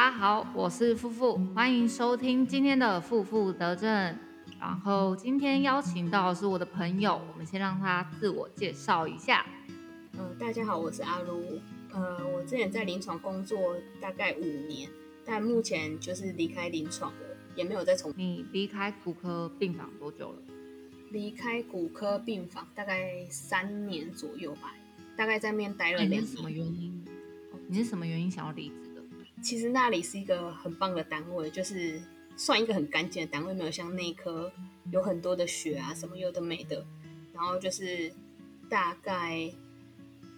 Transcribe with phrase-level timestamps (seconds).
[0.00, 3.86] 大家好，我是富富，欢迎收听今天的富富德正。
[4.58, 9.44] 然后今天邀请到的是我的朋友，我们先让他自我介绍一下。
[10.16, 11.60] 呃，大家好，我是阿如。
[11.92, 14.88] 呃，我之前在临床工作大概五年，
[15.22, 18.10] 但目前就是离开临床了，也没有再从。
[18.16, 20.38] 你离开骨科病房多久了？
[21.10, 24.74] 离开骨科病房大概三年左右吧，
[25.14, 26.26] 大概在面待了两年。
[26.26, 27.04] 什么原因？
[27.68, 28.89] 你是什么原因想要离职的？
[29.42, 32.00] 其实那里是一个很棒的单位，就是
[32.36, 34.52] 算一个很干净的单位，没有像内科
[34.90, 36.84] 有很多的血啊什么有的没的。
[37.32, 38.12] 然后就是
[38.68, 39.50] 大概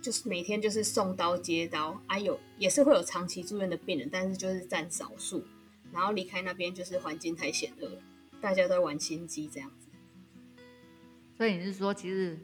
[0.01, 5.45] 就是每天就是送刀接刀，啊有也是会有长期住院的病人，但是就是占少数。
[5.93, 7.91] 然后离开那边就是环境太险恶，
[8.41, 9.89] 大家都玩心机这样子。
[11.37, 12.39] 所以你是说，其实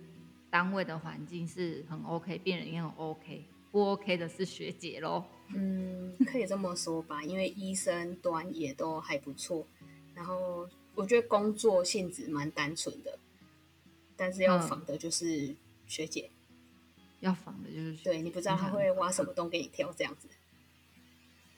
[0.50, 5.24] 单位的环境是很 OK，病人也很 OK，不 OK 的是学姐喽？
[5.54, 9.66] 嗯，可以这么说吧，因为医生端也都还不错。
[10.14, 13.18] 然后我觉得工作性质蛮单纯的，
[14.16, 15.54] 但是要防的就是
[15.86, 16.30] 学姐，
[17.20, 20.28] 要防的就是对你不知道他会挖什么洞给你跳这样子。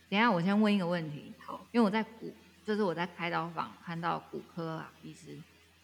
[0.08, 2.32] 等下我先问一个问题，好，因为我在骨，
[2.64, 5.38] 就是我在开刀房看到骨科啊医师。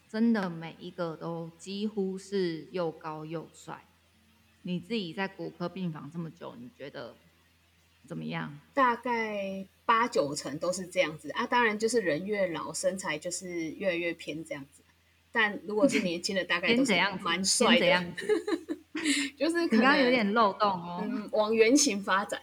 [0.09, 3.85] 真的每一个都几乎是又高又帅。
[4.61, 7.13] 你自己在骨科病房这么久，你觉得
[8.07, 8.57] 怎么样？
[8.73, 11.45] 大概八九成都是这样子啊。
[11.45, 14.81] 当然，就是人越老，身材就是越来越偏这样子。
[15.31, 18.25] 但如果是年轻的，大概 都是蛮帅的样子。
[19.37, 21.03] 就是刚刚有点漏洞哦。
[21.07, 22.41] 嗯，往圆形发展。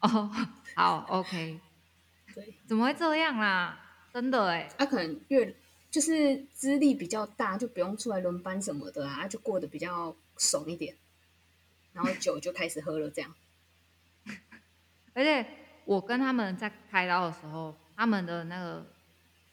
[0.00, 0.30] 哦，
[0.74, 1.60] 好，OK。
[2.34, 3.78] 对，怎么会这样啦？
[4.14, 4.68] 真的哎。
[4.78, 5.54] 他可能越。
[5.90, 10.94] 就是资历比较大，就不用出来轮班什么的啊，就过得比较爽一点。
[11.92, 13.34] 然后酒就开始喝了，这样。
[15.14, 15.44] 而且
[15.84, 18.86] 我跟他们在开刀的时候，他们的那个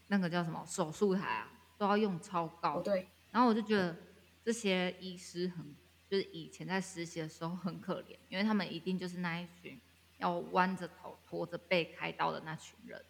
[0.08, 2.82] 那个叫什么手术台啊，都要用超高。
[2.82, 3.08] 对。
[3.32, 3.96] 然后我就觉得
[4.44, 5.76] 这些医师很，
[6.10, 9.80] 就是以前在实习的时候很可怜，因为他们一定就是那一群
[10.18, 13.06] 要弯着头、驼着背开刀的那群人。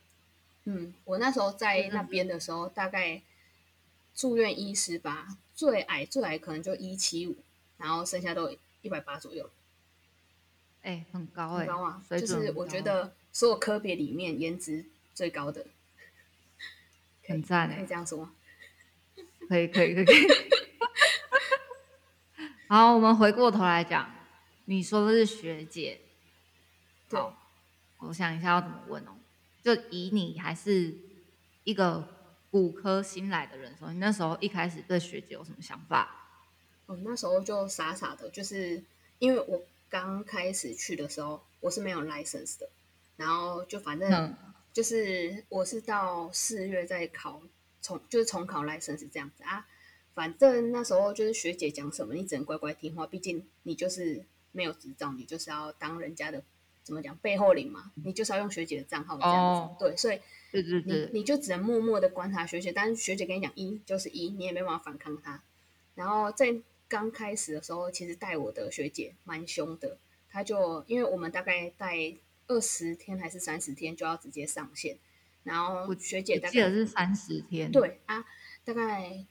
[0.66, 3.22] 嗯，我那时候在那边的时候，大概
[4.14, 7.38] 住院医师吧，最矮最矮可能就一七五，
[7.78, 9.50] 然后剩下都一百八左右。
[10.88, 12.02] 哎，很高哎，很高啊！
[12.10, 15.66] 就是我觉得所有科别里面颜值最高的，
[17.28, 18.32] 很赞可以这样说吗？
[19.50, 20.06] 可以可以可以。
[22.70, 24.10] 好，我们回过头来讲，
[24.64, 26.00] 你说的是学姐。
[27.12, 27.38] 好，
[27.98, 29.12] 我想一下要怎么问哦。
[29.62, 30.96] 就以你还是
[31.66, 32.08] 一个
[32.50, 36.30] 骨科新来的人时候，你那时候一开始对学姐有什么想法？
[36.86, 38.82] 我，那时候就傻傻的，就是
[39.20, 42.70] 因为我刚开始去的时候，我是没有 license 的，
[43.16, 44.36] 然后就反正
[44.74, 47.42] 就是我是到四月再考
[47.82, 49.66] 重，就是重考 license 这样子啊。
[50.14, 56.44] 反正那时候就是学姐讲什么，你只能乖乖听话，毕竟你就是没有执照，你就是要当人家的。
[56.84, 57.92] 怎么讲背后领嘛？
[57.96, 60.22] 你就是要用学姐的账号这样子，对，所以
[60.54, 65.44] 对对对，你你就只能默默的观察学姐，但是学姐跟你讲一就是一，你也没办法反抗她。
[65.96, 66.56] 然后在
[66.88, 69.98] 刚开始的时候，其实带我的学姐蛮凶的，
[70.30, 72.16] 她就因为我们大概带
[72.48, 74.98] 二十天还是三十天就要直接上线，
[75.44, 78.26] 然后学姐大概是三十天，对啊，
[78.64, 79.26] 大概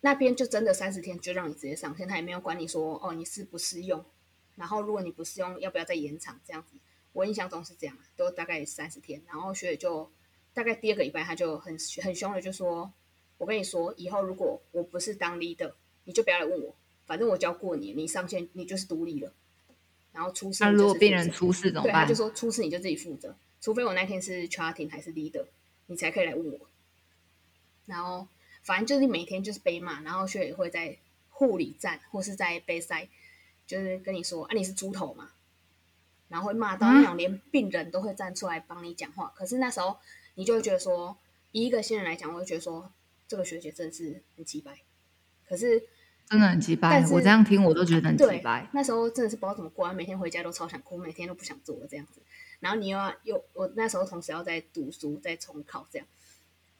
[0.00, 4.04] 那边就真的三十天就让你直接上线，他也没有管你说哦你适不适用，
[4.56, 6.76] 然后如果你不适用，要不要再延长这样子。
[7.12, 10.10] 我印象中是这样，都大概三十天，然后学姐就
[10.52, 12.92] 大概第二个礼拜，她就很很凶的就说
[13.38, 15.72] ：“我跟你说，以后如果我不是当 leader，
[16.02, 16.74] 你就不要来问我，
[17.06, 19.32] 反正我教过你，你上线你就是独立了。
[20.12, 22.02] 然后出事，那如果病人出事怎么办？
[22.02, 25.44] 他就说出事你就自己负责，除非我那天是 charting 还是 leader，
[25.86, 26.60] 你才可以来问我。
[27.86, 28.28] 然后
[28.62, 30.96] 反正就是每天就是被骂，然后学姐会在
[31.30, 33.08] 护理站或是在杯赛，
[33.66, 35.30] 就是跟你说：啊，你是猪头嘛。”
[36.28, 39.96] 然后会骂到那种连病人都会站出来帮你讲话，可是那时候
[40.34, 41.16] 你就会觉得说，
[41.52, 42.90] 以一个新人来讲，我就觉得说
[43.28, 44.78] 这个学姐真是很奇怪。
[45.46, 45.84] 可是
[46.28, 48.66] 真的很奇怪，我这样听我都觉得很奇怪。
[48.72, 52.20] 那时候真的是不知道怎么过，每天回家都超想哭，每天都不想做这样子。
[52.60, 56.06] 然后你又要又我那时候同时要在读书，在重考这样，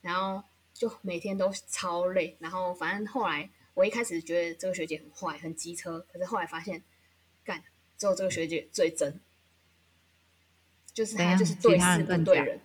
[0.01, 0.43] 然后
[0.73, 2.37] 就每天都超累。
[2.41, 6.83] 然后反正后来我一开始觉得这个学姐很坏，很机车，可是后来发现，
[7.45, 7.63] 干
[7.99, 9.21] 只有这个学姐最真。
[10.95, 12.61] 就是他就是对事不对人，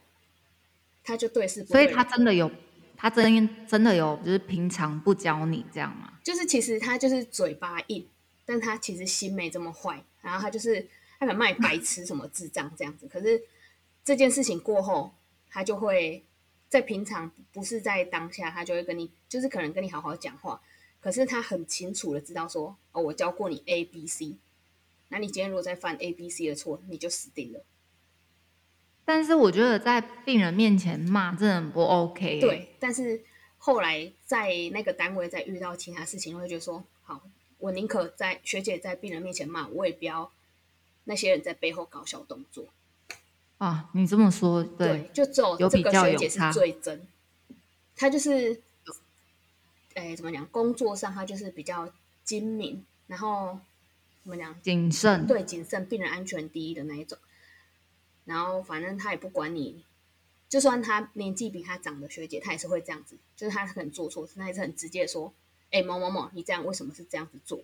[1.03, 2.49] 他就对事不对，所以他真的有，
[2.95, 6.13] 他真真的有，就是平常不教你这样吗？
[6.29, 8.07] 就是其实他就是嘴巴硬，
[8.45, 10.87] 但他其实心没这么坏，然后他就是
[11.17, 13.41] 他敢卖白痴什么智障这样子，可是
[14.05, 15.11] 这件事情过后，
[15.49, 16.23] 他就会
[16.67, 20.61] 在平常不是在当下，他就会跟你，就是可能跟你好好讲话。
[20.99, 24.35] 可是他很清楚的知道说，哦，我教过你 A、B、C，
[25.07, 27.65] 那你今天如果再犯 A、B、C 的错，你就死定了。
[29.03, 32.39] 但是我觉得在病人面前骂真的很不 OK。
[32.39, 33.23] 对，但是
[33.59, 37.21] 后来在那个单位再遇到其他事情，会觉得说，好，
[37.59, 40.31] 我宁可在学姐在病人面前骂，我也不要
[41.03, 42.65] 那些人在背后搞小动作。
[43.59, 47.05] 啊，你这么说，对，就只有这个学姐是最真，
[47.95, 48.61] 她就是，
[49.93, 50.47] 哎，怎么讲？
[50.47, 51.91] 工作上她就是比较
[52.23, 53.59] 精明，然后
[54.23, 54.61] 怎么讲？
[54.61, 57.17] 谨慎，对，谨慎，病人安全第一的那一种。
[58.23, 59.83] 然后反正他也不管你，
[60.49, 65.31] 就算他年纪比他长的学姐，他也是会这样子，就是他可能做错事，他也是很直接说
[65.69, 67.59] ：“哎，某某某，你这样为什么是这样子做？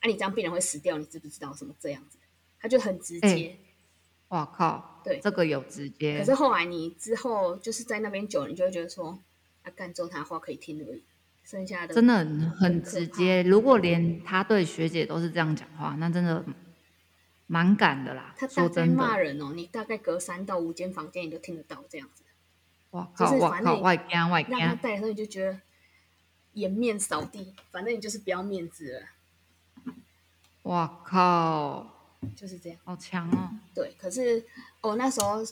[0.00, 2.16] 啊，你这样病人会死掉，你知不知道什么这样子？”
[2.58, 3.58] 他就很直接。
[4.28, 5.02] 哇靠！
[5.04, 6.18] 对，这个有直接。
[6.18, 9.22] 可是后来你之后就是在那边久了，你就会觉得说
[9.62, 11.02] ：“啊，干做他话可以听而已。”
[11.44, 13.42] 剩下的真的很很直接。
[13.42, 16.42] 如果连他对学姐都是这样讲话，那真的。
[17.46, 22.24] 蛮敢的啦，他大概骂人哦，你大概隔三到五间房间你都听得到这样子。
[22.90, 23.32] 哇靠！
[23.36, 23.80] 哇靠！
[23.80, 25.60] 外干外干，让他带的时候你就觉得
[26.52, 29.06] 颜面扫地，反正你就是不要面子了。
[30.62, 32.14] 哇靠！
[32.34, 33.50] 就是这样，好强哦。
[33.74, 34.42] 对，可是
[34.80, 35.44] 哦那时候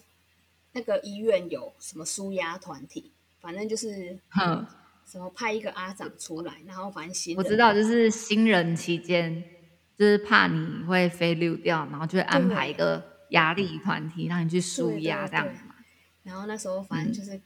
[0.73, 4.67] 那个医院有什么舒压团体，反正就是嗯，
[5.05, 9.45] 什么派一个阿长出来，然后反正新我知道就是新人期间。
[10.03, 15.77] 就是怕你会飞溜掉，然后就会安排一个压力团体让你去舒压这样子嘛。
[16.25, 17.41] 然后那时候反正就是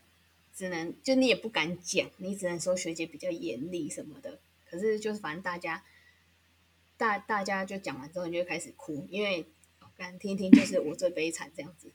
[0.55, 4.39] 只能，就你也不敢讲，你只能说学姐比较严厉什么的。
[4.71, 5.83] 可是就是反正大家
[6.97, 9.45] 大大家就讲完之后，你就开始哭，因为
[9.99, 11.93] 刚听听就是我最悲惨这样子。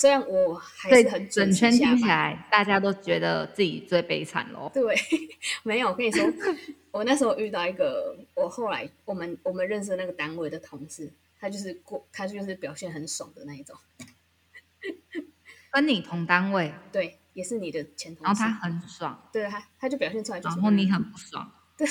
[0.00, 4.70] 虽然我还是很整圈听起来，大家都觉得自己最悲惨喽。
[4.72, 4.96] 对，
[5.62, 6.26] 没有，我跟你说。
[6.90, 13.76] 我那时候遇到一个，我后来我们我们认识那个单位的同事，他就是过，他就是表现很爽的那一种。
[15.70, 16.72] 跟你同单位？
[16.90, 18.42] 对，也是你的前同事。
[18.42, 19.28] 然后他很爽。
[19.30, 20.40] 对他，他就表现出来。
[20.40, 21.52] 然后你很不爽。
[21.76, 21.86] 对，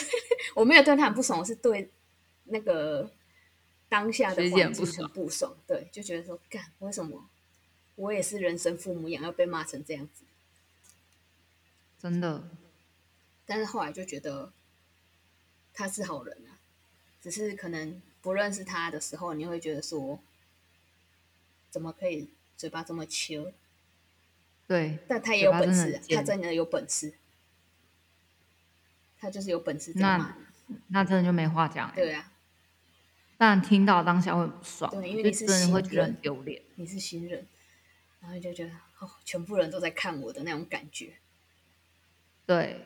[0.55, 1.91] 我没有对他很不爽，我是对
[2.45, 3.07] 那个
[3.87, 5.55] 当下的环境很不爽。
[5.67, 7.29] 对，就觉得说，干为什么
[7.99, 10.23] 我也是人生父母养，要被骂成这样子？
[11.99, 12.49] 真的。
[13.45, 14.51] 但是后来就觉得。
[15.71, 16.59] 他是好人啊，
[17.21, 20.19] 只是可能不认识他的时候，你会觉得说，
[21.69, 23.53] 怎么可以嘴巴这么秋？
[24.67, 27.13] 对，但他也有本事，他真的有本事，
[29.17, 29.93] 他就是有本事。
[29.95, 30.35] 那
[30.87, 31.89] 那真的就没话讲。
[31.95, 32.29] 对啊，
[33.37, 36.61] 但听到当下会不爽，对，因为你是新人，会觉得很丢脸。
[36.75, 37.47] 你是新人，
[38.19, 41.13] 然后就觉得哦，全部人都在看我的那种感觉。
[42.45, 42.85] 对。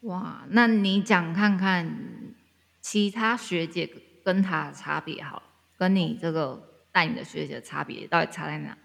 [0.00, 2.34] 哇，那你讲看看
[2.82, 3.90] 其他学姐
[4.22, 5.42] 跟她的差别好，
[5.78, 8.76] 跟你这个带你的学姐的差别到底差在哪？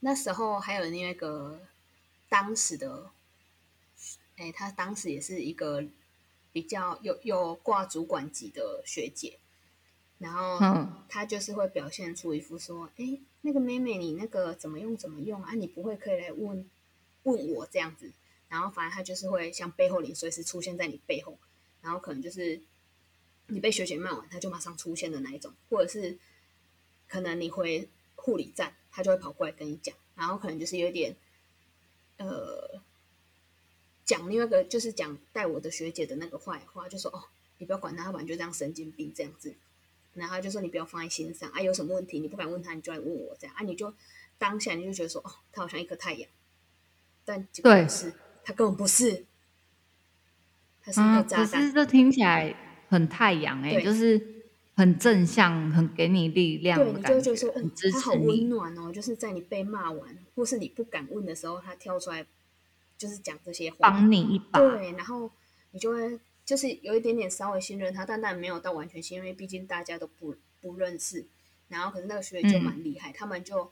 [0.00, 1.60] 那时候还有那个
[2.28, 3.10] 当时的，
[4.36, 5.84] 哎，她当时也是一个
[6.50, 9.38] 比较有有挂主管级的学姐，
[10.18, 10.58] 然后
[11.08, 15.54] 他就是会表现出一副说，哎，那个妹妹你那个怎么用怎么用啊？
[15.54, 16.68] 你不会可以来问
[17.22, 18.12] 问我这样子。
[18.48, 21.38] 然后，反正他就是会像背后灵随时出现在你背后，
[21.82, 22.58] 然后可能就是
[23.48, 26.16] 你被学姐骂完，他就马上出现的那一种，或者是
[27.06, 31.14] 可能你回护理站，他就会跑过来跟你讲，然后可能就是有点
[32.16, 32.80] 呃
[34.06, 37.24] 讲另外一个就是讲带我的学姐的那个坏话，就说哦，
[37.58, 39.54] 你不要管他，他反正就这样神经病这样子，
[40.18, 43.94] 然后就说你不要放在心上啊，有什么问题你不敢问他，你就来问我这样啊，你就
[44.36, 46.28] 当下你就觉得说哦，他好像一颗太阳，
[47.24, 48.12] 但对是。
[48.44, 49.26] 他根本不是，
[50.82, 51.46] 他是一个炸弹。
[51.46, 52.56] 可是这听起来
[52.88, 54.18] 很太阳哎，就是
[54.74, 58.90] 很正向，很给你力量对，你就觉得说，嗯，他好温暖哦。
[58.90, 62.24] 就是在你被骂完，或是你不敢问的时候，他跳出来，
[62.96, 64.60] 就是讲这些话，帮你一把。
[64.60, 65.30] 对，然后
[65.72, 71.26] 你就会就是有一点点稍微信任他，但但没有到完全信任，因为毕竟大家都不不认识。
[71.68, 73.70] 然后可是那个学姐就蛮厉害，他们就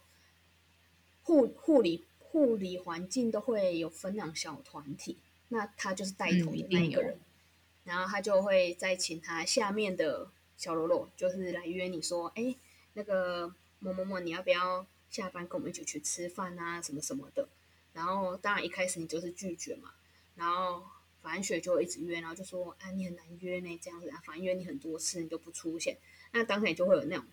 [1.23, 2.04] 护护理。
[2.28, 5.16] 护理环境都会有分两小团体，
[5.49, 7.18] 那他就是带头的那一个人，
[7.85, 10.28] 然后他就会再请他下面的
[10.59, 12.54] 小喽啰，就是来约你说，哎，
[12.92, 16.83] 那个某某某，你要不要下班跟我们一起去吃饭啊？
[16.83, 17.49] 什么什么的。
[17.95, 19.92] 然后当然一开始你就是拒绝嘛，
[20.35, 20.85] 然后
[21.26, 25.97] 反正雪就一直约，然后就说，啊，你很难约呢，这样子啊，反正约你很多次你都不出现，
[26.30, 27.25] 那当然就会有那种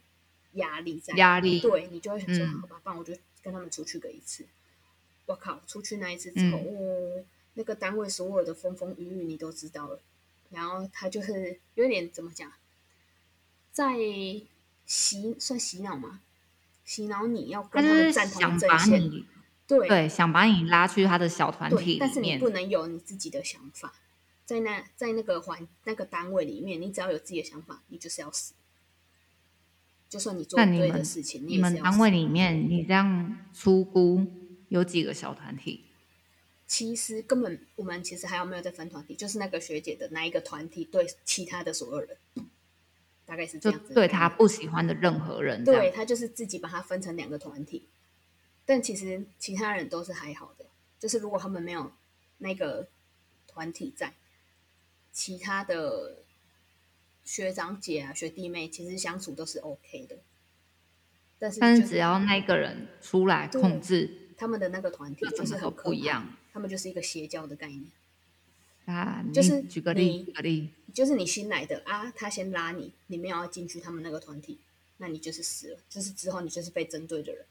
[0.53, 4.47] 压力在，压力，对你就会想说，好吧，不然我就跟他们出去个一次。
[5.27, 7.23] 我靠，出去那一次之后，哦，
[7.53, 10.01] 那个单位所有的风风雨雨你都知道了，
[10.49, 12.51] 然后他就是有点怎么讲，
[13.71, 13.95] 在
[14.87, 16.19] 洗算洗脑吗？
[16.83, 19.01] 洗脑你要跟他们站同阵线，
[19.67, 23.93] 对对，想把你拉去他的小团体但是你不能有你自己的想法，
[24.45, 28.53] 在那在那个环那个单位里面，你只要有自己的想法，你就是要死。
[30.09, 34.25] 就算你做对的事情，你们单位里面，你这样出估
[34.69, 35.85] 有几个小团体？
[36.67, 39.15] 其实根本我们其实还有没有在分团体？
[39.15, 42.17] 就是那个学姐的那一个团体对其他的所有人，
[43.25, 43.93] 大概是这样子。
[43.93, 47.87] 对他不喜欢的任何人，对他就是自己把它分成两个团体。
[48.65, 50.65] 但其实其他人都是还好的，
[50.99, 51.91] 就是如果他们没有
[52.37, 52.87] 那个
[53.47, 54.13] 团体在，
[55.11, 56.17] 其他的。
[57.25, 60.17] 学长姐啊，学弟妹其实相处都是 OK 的，
[61.39, 66.35] 但是但是只要那个人出来控制他们的那个团体，就是很不一样。
[66.51, 67.85] 他们就是一个邪教的概念
[68.83, 74.59] 啊，就是举个例，举个例，就是你新来的啊，他先拉你，你没有要进去他们那个团体，
[74.97, 77.45] 那你就是死了，就是之后你就是被针对的人，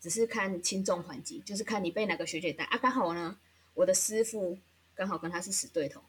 [0.00, 2.78] 只是看轻重缓急，就是看你被哪个学姐带啊。
[2.78, 3.36] 刚好呢，
[3.74, 4.58] 我的师傅
[4.94, 6.02] 刚好跟他是死对头。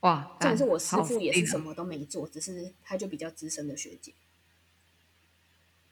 [0.00, 0.36] 哇！
[0.38, 4.12] 但是我师傅也是什么都没做，只是他就比较资深的学姐。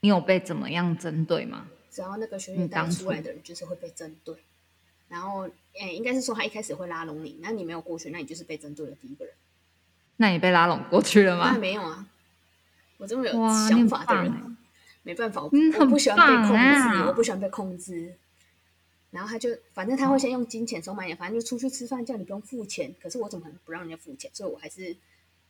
[0.00, 1.69] 你有被怎么样针对吗？
[1.90, 4.37] 只要那个学姐带出来的人，就是会被针对。
[5.09, 9.35] 然后，哎，应该是说他一开始会拉拢你，那你没有过去，那你就是被针对的第一个人。
[10.16, 11.57] 那你被拉拢过去了吗？
[11.59, 12.07] 没有啊，
[12.99, 13.33] 我这么有
[13.69, 14.51] 想法的人，
[15.02, 18.14] 没办法，我不喜欢被控制，我不喜欢被控制。
[19.11, 22.94] 然后他就，反正他会先用金钱收买你，反正就出去吃饭叫你不用付钱。
[23.02, 24.30] 可是我怎么可能不让人家付钱？
[24.32, 24.97] 所以我还是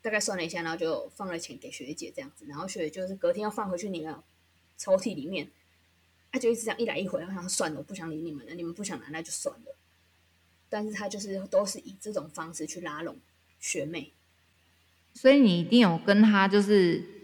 [0.00, 2.44] 大概算了一下，然后就放了钱给学姐这样子。
[2.48, 4.22] 然后学姐就是隔天要放回去你的
[4.76, 5.48] 抽屉里面，
[6.32, 7.22] 他就一直这样一来一回。
[7.22, 9.76] 我想算了，我不想理你们了，你们不想拿那就算了。
[10.68, 13.16] 但是他就是都是以这种方式去拉拢
[13.60, 14.10] 学妹，
[15.14, 17.21] 所以你一定有跟他就是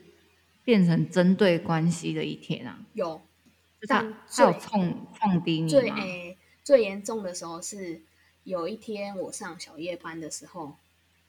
[0.69, 2.79] 变成针对关系的一天啊？
[2.93, 3.23] 有。
[3.89, 8.03] 但他有冲冲低你最诶最严重的时候是
[8.45, 10.77] 有一天我上小夜班的时候，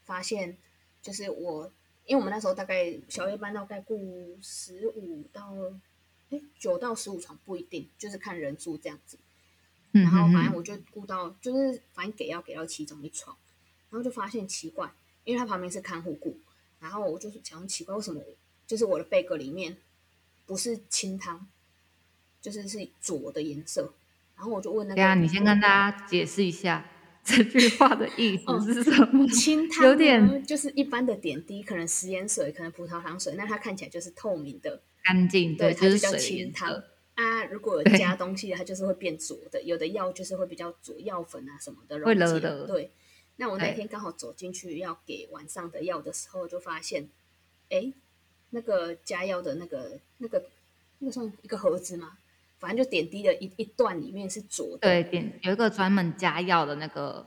[0.03, 0.57] 发现
[1.01, 1.71] 就是我，
[2.05, 5.53] 因为我们那时候大概小夜班大概雇十五到
[6.31, 9.17] 诶九到十五床不一定，就是看人数这样子。
[9.93, 13.37] 然后反正我就雇到，就是反正给要给到其中一床，
[13.89, 14.91] 然后就发现奇怪，
[15.23, 16.37] 因为他旁边是看护顾，
[16.81, 18.19] 然后我就是想奇怪为什么
[18.69, 19.75] 就是我的被格里面
[20.45, 21.49] 不是清汤。
[22.41, 23.93] 就是是左的颜色，
[24.37, 26.89] 然后我就问那个，对啊，你先跟大家解释一下
[27.21, 29.27] 这句话的意思是什么？
[29.27, 36.81] 清汤有点就是一般的点滴，可能食盐水，可能葡萄糖水，那它看起来就是透明的、干净，对，它就叫清汤
[37.15, 37.43] 啊。
[37.43, 39.61] 如果加东西，它就是会变浊的。
[39.63, 42.65] 有的药就是会比较浊，药粉啊什么的，会勒的。
[42.65, 42.89] 对，
[43.35, 47.09] 那我那天刚好走进去要给晚上的药的时候，就发现，
[47.69, 47.91] 哎，
[48.51, 50.43] 那个加药的那个、那个、
[50.99, 52.17] 那个算一个盒子吗？
[52.59, 57.25] 反正就点滴的一一段里面是浊的，对，点有一个专门加药的那个，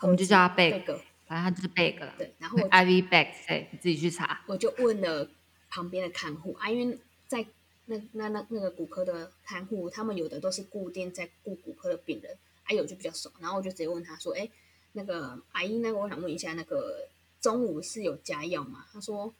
[0.00, 0.84] 我们就叫它 bag，
[1.24, 2.12] 反正它就是 bag 了。
[2.18, 4.42] 对，然后 IV bag，哎，你自己去查。
[4.48, 5.30] 我就问了
[5.70, 6.98] 旁边的看护啊，因为
[7.28, 7.46] 在
[7.84, 14.50] 那那那那个骨科的看护，他们有的都是固定在顾骨科的病人，还有就比较熟，然后我就直接问他说：“哎，
[14.94, 17.06] 那个阿姨，那个我想问一下，那个
[17.40, 19.32] 中午是有加药吗？”他说。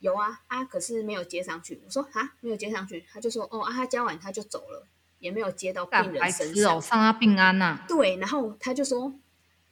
[0.00, 1.80] 有啊啊，可是没有接上去。
[1.84, 4.86] 我说啊，没有接上去，他就说哦啊，他交完他就走了，
[5.18, 7.82] 也没有接到病人身上，上他病安呐。
[7.88, 9.12] 对，然后他就说，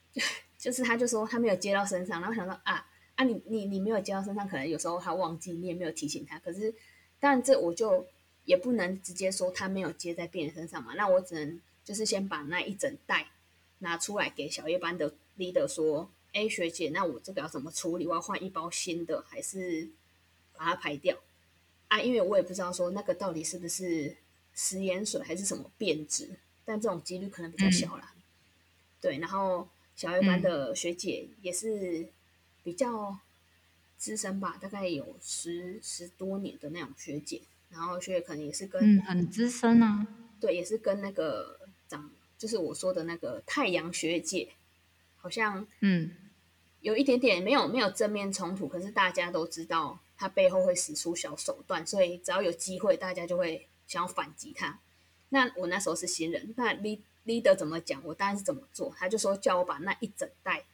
[0.59, 6.38] 就是他就说他没有接到身上，然后想到啊啊，你你你没有接到身上，可能有时候他忘记，你也没有提醒他。
[6.38, 6.75] 可是，
[7.21, 8.07] 当然这我就
[8.45, 13.28] 也不能直接说他没有接在病人身上嘛，那我只能就是先把那一整袋
[13.81, 18.07] 拿出来给小夜班的 leader 说，哎，学姐，那我这个要怎么处理？
[18.07, 19.90] 我要换一包新的还是？
[20.64, 21.18] 把它排掉
[21.88, 24.16] 啊，因为我也不知道说那个到底是不是
[24.54, 26.30] 食盐水还是什么变质，
[26.64, 28.14] 但这种几率可能比较小啦。
[28.99, 32.09] 对，然后小夜班的学姐也是
[32.62, 33.18] 比较
[33.99, 40.06] 资深吧，大概有十十多年的那种学姐，然后学姐可能也是跟很资深啊，
[40.40, 44.49] 对，也是跟那个长，就是我说的那个太阳学姐，
[45.16, 46.16] 好像嗯
[46.80, 50.00] 有一点点没有没有正面冲突，可是大家都知道。
[50.25, 54.81] 他背后会使出小手段，所以只要有机会，大家就会想要反击他。
[55.28, 56.73] 那我那时候是新人，那
[57.26, 58.90] leader 怎么讲，我当然是怎么做。
[58.97, 60.64] 他就说叫我把那一整袋，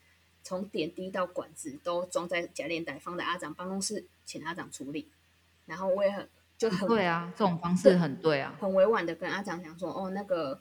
[0.45, 5.09] 从点滴到管子都装在假链袋，放在阿长办公室，请阿长处理。
[5.67, 10.61] 然后我也很就很对啊，这种方式很对啊，很委婉的跟阿长讲说，哦，那个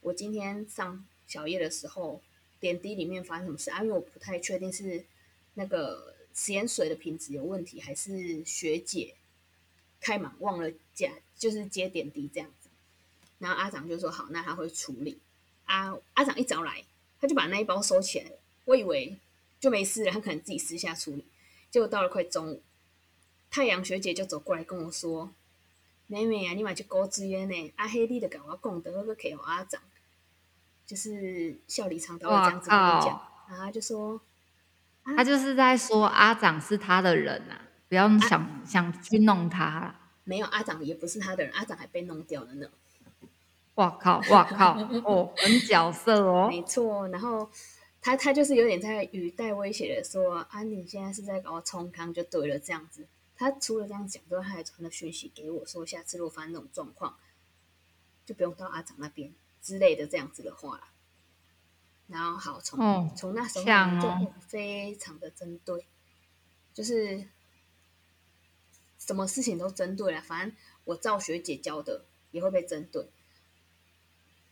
[0.00, 2.20] 我今天上小夜的时候，
[2.58, 3.80] 点滴里面发生什么事啊？
[3.84, 5.04] 因为我不太确定是
[5.54, 9.14] 那个实验水的瓶子有问题，还是学姐
[10.00, 12.68] 太忙忘了加，就是接点滴这样子。
[13.38, 15.18] 然后阿长就说好，那他会处理。
[15.66, 16.84] 阿阿长一早来，
[17.20, 18.38] 他就把那一包收起来了。
[18.66, 19.16] 我以为
[19.60, 21.24] 就没事了，他可能自己私下处理。
[21.70, 22.62] 结果到了快中午，
[23.50, 25.32] 太阳学姐就走过来跟我说
[26.06, 27.72] ：“妹妹啊，你买去高资源呢？
[27.76, 29.80] 阿黑你的跟我讲的那个 K 阿长，
[30.86, 34.20] 就是笑里藏刀这样子跟我讲。”然后他就说
[35.16, 39.94] ：“他就是在说阿长是他的人啊，不要想想去弄他。”
[40.24, 42.66] 没有阿长也不是他的人，阿长还被弄掉了呢。
[43.74, 44.22] 哇靠！
[44.30, 44.78] 哇靠！
[45.04, 46.48] 哦，很角色哦。
[46.48, 47.50] 没错，然后
[48.00, 53.06] 他他就是有点在语带威胁的说：“啊，你现在是在搞我冲康就对了，这样子。”
[53.36, 57.16] 他除了这样讲之外，他还传了讯息给我说：“下次如果发生这种状况，
[58.24, 60.80] 就不用到阿长那边之类的这样子的话。”
[62.06, 63.64] 然后好，从从那时候
[64.00, 65.86] 就非常的针对，
[66.74, 67.26] 就是
[68.98, 70.20] 什么事情都针对了。
[70.20, 73.08] 反正我赵学姐教的也会被针对。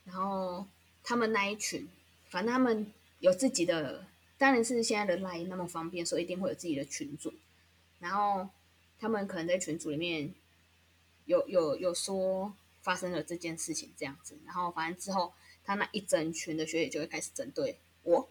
[0.04, 0.66] 然后
[1.04, 1.88] 他们那一群，
[2.30, 4.06] 反正他们有自己的，
[4.38, 7.32] 当然是现在的来那么方便，所以一定会有自己的群组。
[8.00, 8.48] 然后
[8.98, 10.34] 他们可能在群组里面
[11.26, 14.38] 有有有说发生了这件事情这样子。
[14.44, 15.32] 然后反正之后，
[15.64, 18.28] 他那一整群的学姐就会开始针对我。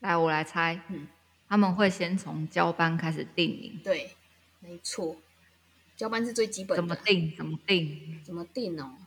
[0.00, 1.06] 来，我来猜，嗯，
[1.48, 3.80] 他们会先从交班开始定名。
[3.84, 4.10] 对，
[4.60, 5.16] 没错，
[5.96, 6.82] 交班是最基本的。
[6.82, 7.36] 怎么定？
[7.36, 8.20] 怎么定？
[8.24, 8.98] 怎么定哦？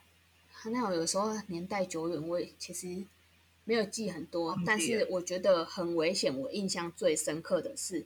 [0.71, 3.03] 那我有时候年代久远，我其实
[3.65, 6.35] 没有记很多，但是我觉得很危险。
[6.35, 8.05] 我印象最深刻的是，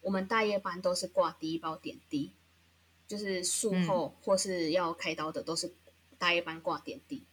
[0.00, 2.30] 我们大夜班都是挂第一包点滴，
[3.08, 5.72] 就是术后或是要开刀的，都是
[6.18, 7.24] 大夜班挂点滴。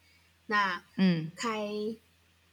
[0.45, 1.69] 那嗯，开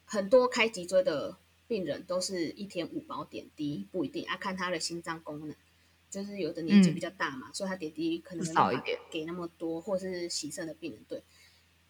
[0.04, 5.54] 很多开脊椎的病人都是一天五包点滴，不一定啊，看他的心脏功能，
[6.10, 11.22] 就是有的年纪比较大嘛，所以他点滴可能少一点，给那么多，或是洗肾的病人对。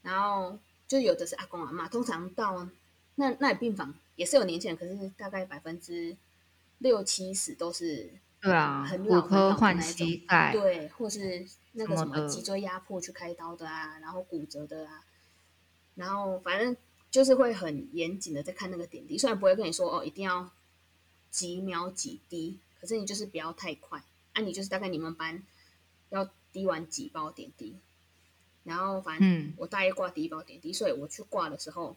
[0.03, 0.59] 然后
[0.89, 2.69] 就有的是阿公阿妈，通常到
[3.17, 6.17] 那那病房也是有年轻人，可是大概百分之
[6.79, 8.11] 六七十都是
[8.41, 15.05] 对啊，骨科换膝盖，对，或是那个什么脊椎压迫去开刀的啊，然后骨折的啊，
[16.01, 16.75] 然后反正
[17.11, 20.51] 就是会很严谨的在看那个点滴，虽然不会跟你说哦一定要
[21.31, 25.43] 几秒几滴，可是你就是不要太快，啊你就是大概你们班
[26.09, 27.77] 要滴完几包点滴。
[28.65, 31.97] 然后反正我大一挂第一包点滴，所以我去挂的时候，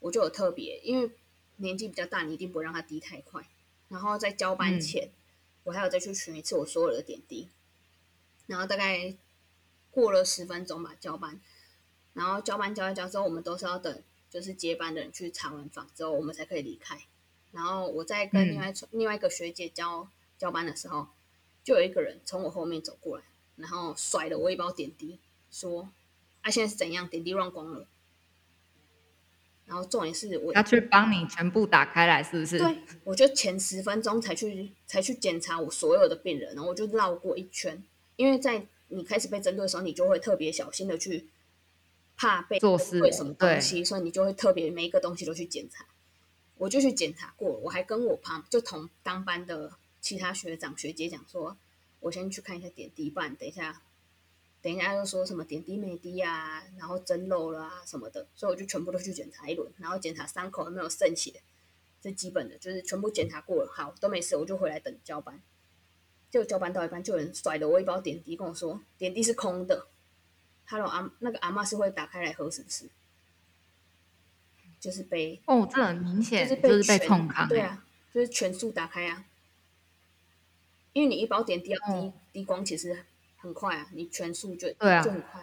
[0.00, 1.10] 我就有特别，因为
[1.56, 3.48] 年纪比较大，你一定不会让他滴太快。
[3.88, 5.10] 然后在交班前，
[5.64, 7.48] 我还要再去取一次我所有的点滴。
[8.46, 9.14] 然后大概
[9.90, 11.40] 过了十分钟吧，交班，
[12.14, 16.98] 然后交班交一交之后，我们都是要等，就是接班的人去查完房之后，我们才可以离开。
[17.52, 21.08] 然后我在跟另外另外一个学姐交交班的时候，
[21.64, 23.24] 就有一个人从我后面走过来，
[23.56, 25.18] 然后甩了我一包点滴。
[25.50, 25.88] 说，
[26.42, 27.08] 啊，现在是怎样？
[27.08, 27.86] 点滴乱光了。
[29.66, 32.58] 然后重点是我要去帮你全部打开来，是不是？
[32.58, 37.82] 对，我就前十分钟才去才去检查我所有的病人，然后我就绕过一圈，
[38.16, 41.26] 因为在你开始被针对的时候，你就会特别小心的去
[42.20, 45.86] 怕被做事对什么东西，所以你就会特别每一个东西都去检查。
[46.58, 51.56] 我就去检查过，我还跟我旁就同当班的其他学长学姐讲说，
[52.00, 53.80] 我先去看一下点滴，不然等一下。
[54.62, 61.40] 等一下又说什么点滴没滴啊，然后针漏了啊什么的，所以我就全部都去检查一轮，然后检查伤口有没有渗血，
[62.02, 65.40] 这基本的就是全部检查过了，好都没事，我就回来等交班。
[66.30, 69.86] 就交班到一半，就有人甩了我一包点滴，跟我说点滴是空的。
[70.70, 72.86] Hello 阿那个阿妈是会打开来喝是不是？
[74.80, 79.24] 就是被哦，这很明显就是被冲康，对啊，就是全速打开啊，
[80.94, 83.04] 因为你一包点滴要滴滴光，其实。
[83.42, 85.40] 很快啊，你全速就对啊，就很快。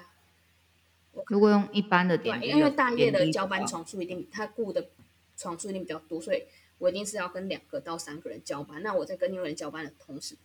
[1.30, 4.88] 如果用一般的点滴，因为大夜的交班床数一定，他雇的
[5.36, 6.44] 床数一定比较多，所以
[6.78, 8.84] 我一定是要跟两个到三个人交班。
[8.84, 10.36] 那我在跟另外人交班的同时，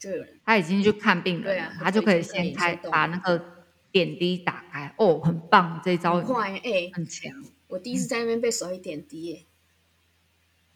[0.00, 3.57] 就有人他已经去看病人了，他就可以先开把那个
[3.92, 4.94] 点滴打开。
[4.98, 7.32] 哦，很棒，这招很快哎，很强。
[7.68, 9.42] 我第一次在那边被手一点滴耶。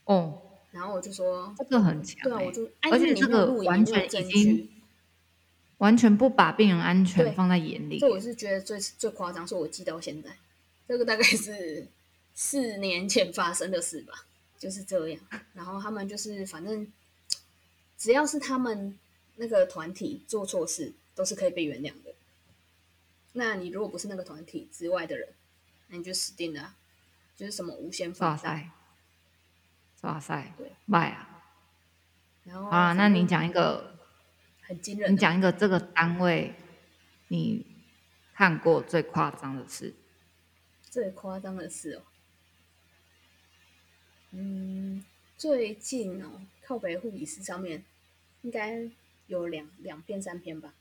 [0.05, 4.69] 哦，然后我就说这个很强，对啊，我就而且这个完全已经。
[5.79, 10.31] 完全不把病人安全放在眼里，这我是觉得最最夸张，说我记到现在，
[10.87, 11.85] 这个大概是
[12.35, 14.25] 四年前发生的事吧，
[14.57, 15.21] 就是这样。
[15.55, 16.87] 然后他们就是反正
[17.99, 18.97] 只要是他们
[19.35, 22.02] 那个团体做错事都是可以被原谅的。
[23.33, 25.29] 那你如果不是那个团体之外的人，
[25.89, 26.75] 那你就死定了，
[27.37, 28.73] 就是什么无限放大。
[30.03, 31.45] 哇塞，对，卖啊。
[32.45, 33.97] 然后啊，那你讲一个
[34.63, 36.55] 很惊人，你讲一个这个单位
[37.29, 37.65] 你
[38.35, 39.95] 看过最夸张的事。
[40.83, 42.03] 最夸张的事哦，
[44.33, 45.05] 嗯，
[45.39, 47.85] 最近哦，靠北护理师上面
[48.43, 48.91] 应该
[49.29, 50.75] 有两两篇三篇吧，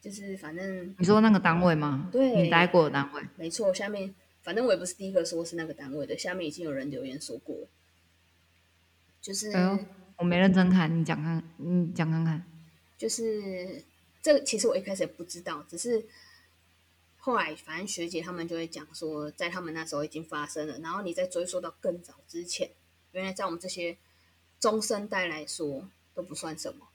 [0.00, 2.08] 就是反正你说那个单位吗？
[2.10, 3.72] 对，你待过的单位，没错。
[3.74, 7.68] 下面反正我也不是第一个说是那个单位的，下面已经有人留言说过了，
[9.20, 9.52] 就是
[10.16, 12.44] 我没认真看，你讲看，你讲看看，
[12.96, 13.84] 就是
[14.22, 16.04] 这个其实我一开始也不知道，只是。
[17.22, 20.78] 后来，反正学姐他们就会讲说，在他们那时候已经发生了。
[20.78, 22.70] 然后你再追溯到更早之前，
[23.12, 23.94] 原来在我们这些
[24.58, 26.88] 中生代来说都不算什么。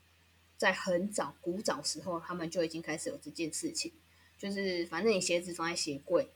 [0.56, 3.92] 在很早古早时候，他们就已经开始有这件事情，
[4.38, 6.30] 就是反正你鞋子放在鞋柜，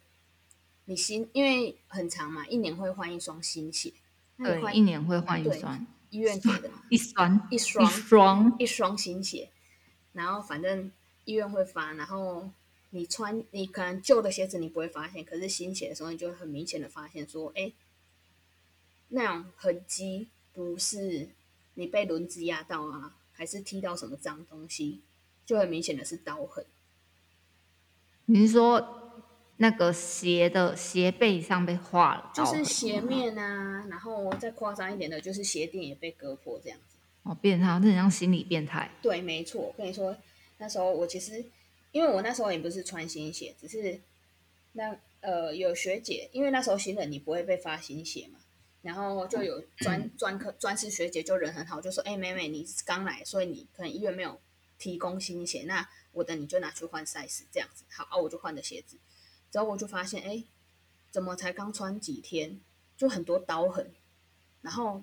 [0.85, 3.93] 你新因为很长嘛，一年会换一双新鞋。
[4.39, 5.87] 对，一年会换一双。
[6.11, 9.51] 医院给的嘛，一双一双一双一双新鞋。
[10.13, 10.91] 然后反正
[11.25, 12.51] 医院会发，然后。
[12.93, 17.71] 你穿你可能旧的鞋子你不会发现，可是新鞋的时候你就会很明显的发现说，哎，
[19.07, 21.29] 那种痕迹不是
[21.75, 25.01] 你被轮子压到啊，还是踢到什么脏东西，
[25.47, 26.63] 就很明显的是刀痕。
[28.27, 29.25] 你是说
[29.57, 32.31] 那个鞋的鞋背上被划了？
[32.35, 36.99] 就是鞋面啊，然后再夸张一点的，就是鞋垫也被割破这样子。
[37.23, 38.91] 哦，变态，那很像心理变态。
[39.01, 40.15] 对，没错，我跟你说，
[40.59, 41.43] 那时候我其实。
[41.93, 44.01] 因为我那时候也不是穿新鞋，只是
[44.75, 48.39] 那呃有学姐，因为那时候新人你不会被发新鞋嘛，
[48.83, 54.41] 然后就有专专科专师学姐就人很好，就说：“哎，妹妹你刚来，所以你可能医院没有
[54.79, 58.97] 提供新鞋，那我的你就拿去换 size 这样子。”好啊，我就换了鞋子，
[59.51, 60.45] 之后我就发现，哎，
[61.11, 62.61] 怎么才刚穿几天
[62.97, 63.93] 就很多刀痕？
[64.63, 65.03] 然后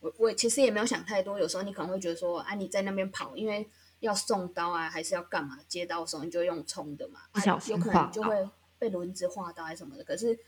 [0.00, 3.68] 我我其实也没有想太多，有时候你可能会觉得说：“啊，你在那边跑，因为。”
[4.00, 5.58] 要送刀啊，还是要干嘛？
[5.68, 7.20] 接刀的时候你就用冲的嘛，
[7.68, 10.02] 有可能就会被轮子划到还是什么的。
[10.02, 10.38] 可是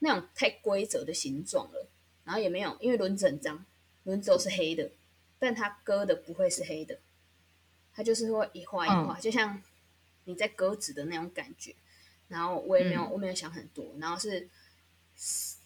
[0.00, 1.86] 那种太规则的形状了，
[2.28, 3.64] 然后也没有，因为轮子很脏，
[4.02, 4.90] 轮子都是黑的，
[5.38, 6.98] 但它割的不会是黑的，
[7.94, 9.62] 它就是会一划一划，就像
[10.24, 11.74] 你在割纸的那种感觉。
[12.28, 14.46] 然后我也没有，我没有想很多，然后是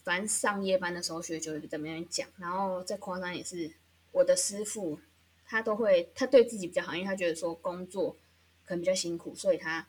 [0.04, 3.72] 反正上夜班的时候学就会在那边讲，然后再夸张也是
[4.12, 5.00] 我的师傅。
[5.44, 8.16] 他都会，他对自己比较好，因为他觉得说工作
[8.64, 9.86] 可能比较辛苦，所以他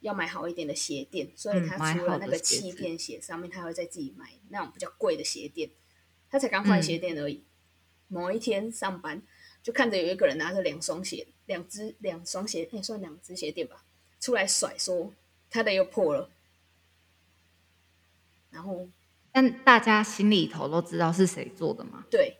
[0.00, 1.30] 要买好一点的鞋垫。
[1.36, 5.70] 所以他除了那个气垫鞋上面，他会在自己买那种比较贵的鞋垫。
[6.34, 7.44] 他才刚换鞋垫而已。
[8.08, 9.22] 某一天上班，
[9.62, 13.84] 就看着有一个人拿着两双鞋，两只两双鞋，也算两只鞋垫吧，
[14.18, 15.12] 出来甩说
[15.48, 16.28] 他的又破了。
[18.50, 18.88] 然后，
[19.30, 22.04] 但大家心里头都知道是谁做的吗？
[22.10, 22.36] 对。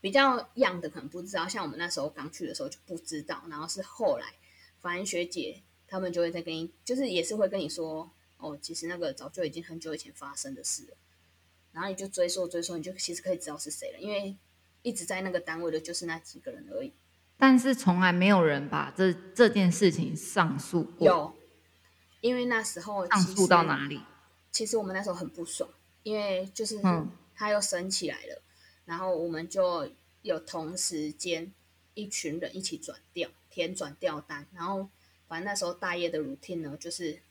[0.00, 4.34] 比较样的可能不知道，像我们那时候刚去的时候就不知道，然后是后来，
[4.80, 10.96] 反正学姐他们就会再跟你，就是也是会跟你说，哦，其实那个早就已经很久以前发生的事了，
[11.78, 14.36] 然后你就追溯追溯，你就其实可以知道是谁了，因为
[14.82, 16.92] 一直在那个单位的就是那几个人而已。
[17.36, 21.06] 但是从来没有人把这这件事情上诉过。
[21.06, 21.36] 有，
[22.20, 24.00] 因为那时候上诉到哪里？
[24.50, 25.70] 其实我们那时候很不爽，
[26.02, 26.80] 因为就是
[27.32, 28.42] 他又升起来了。
[28.84, 29.88] 然后我们就
[30.22, 31.52] 有同时间
[31.94, 34.88] 一群人一起转调填转调单，然后
[35.28, 37.22] 反正那时候大业的 routine 呢，就是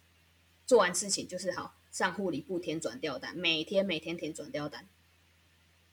[0.65, 4.85] 做完事情就是好上护理部填转调单，每天每天填转调单，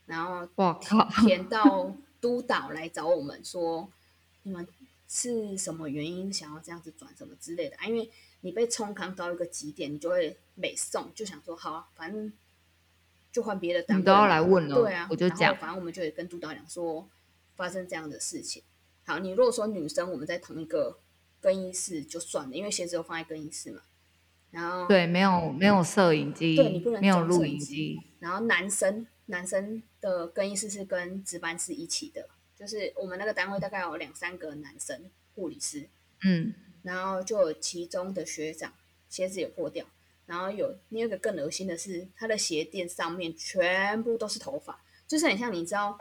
[0.04, 0.46] 然后
[1.24, 3.88] 填到督导来找我们说，
[4.42, 4.68] 你们
[5.08, 7.86] 是什么原因想要这样子转什么之类的啊？
[7.86, 8.10] 因为
[8.42, 12.30] 你被冲康到一个极点，你就会美送，就想说好，啊反正。
[13.32, 14.76] 就换别的单位，你都要来问了。
[14.76, 17.08] 对啊，我就讲，反正我们就会跟督导讲说
[17.56, 18.62] 发生这样的事情。
[19.04, 20.98] 好，你如果说女生我们在同一个
[21.40, 23.80] 更衣室就算了，因为鞋子都放在更衣室嘛。
[24.54, 28.00] 然后对，没有没有摄影机，对你不能没有录影机。
[28.20, 35.88] 然后男生男生的更衣室是跟值班室一起的，就是我们那个单位大概有两三个男生护理师，
[36.22, 38.72] 嗯，然后就有其中的学长
[39.08, 39.84] 鞋子也破掉。
[40.26, 45.98] 然后有另一个更恶心的是，他的鞋垫上面全部都是头发，就是很像你知道，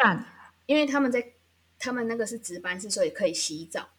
[0.67, 1.33] 因为他们在
[1.79, 3.89] 他们那个是值班室，所以可以洗澡。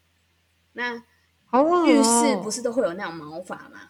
[0.71, 3.89] 那浴室不是都会有那种毛发吗？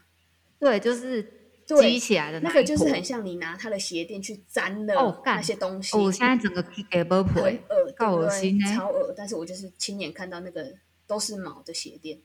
[0.59, 1.23] 对，就是
[1.65, 5.97] 积起来的那个，就是很像你拿他的鞋垫去粘的那些东西。
[5.97, 9.13] 我现在整个给 b 很恶够恶心超恶。
[9.15, 10.73] 但是我就是亲眼看到那个
[11.07, 12.19] 都是毛的鞋垫。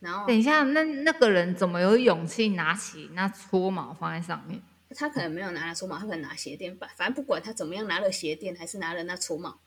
[0.00, 4.60] 然后等一下，那那个人怎么有勇气拿起那搓毛放在上面？
[4.96, 6.76] 他可能没有拿来搓毛，他可能拿鞋垫。
[6.76, 9.58] 反反正不管他怎么样，拿了鞋垫还是拿了那搓毛，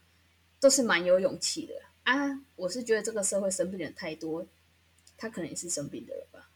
[0.60, 2.40] 都是蛮有勇气的啊！
[2.56, 4.46] 我是觉得这个社会生病的人太多，
[5.18, 6.50] 他可能也是生病的了吧？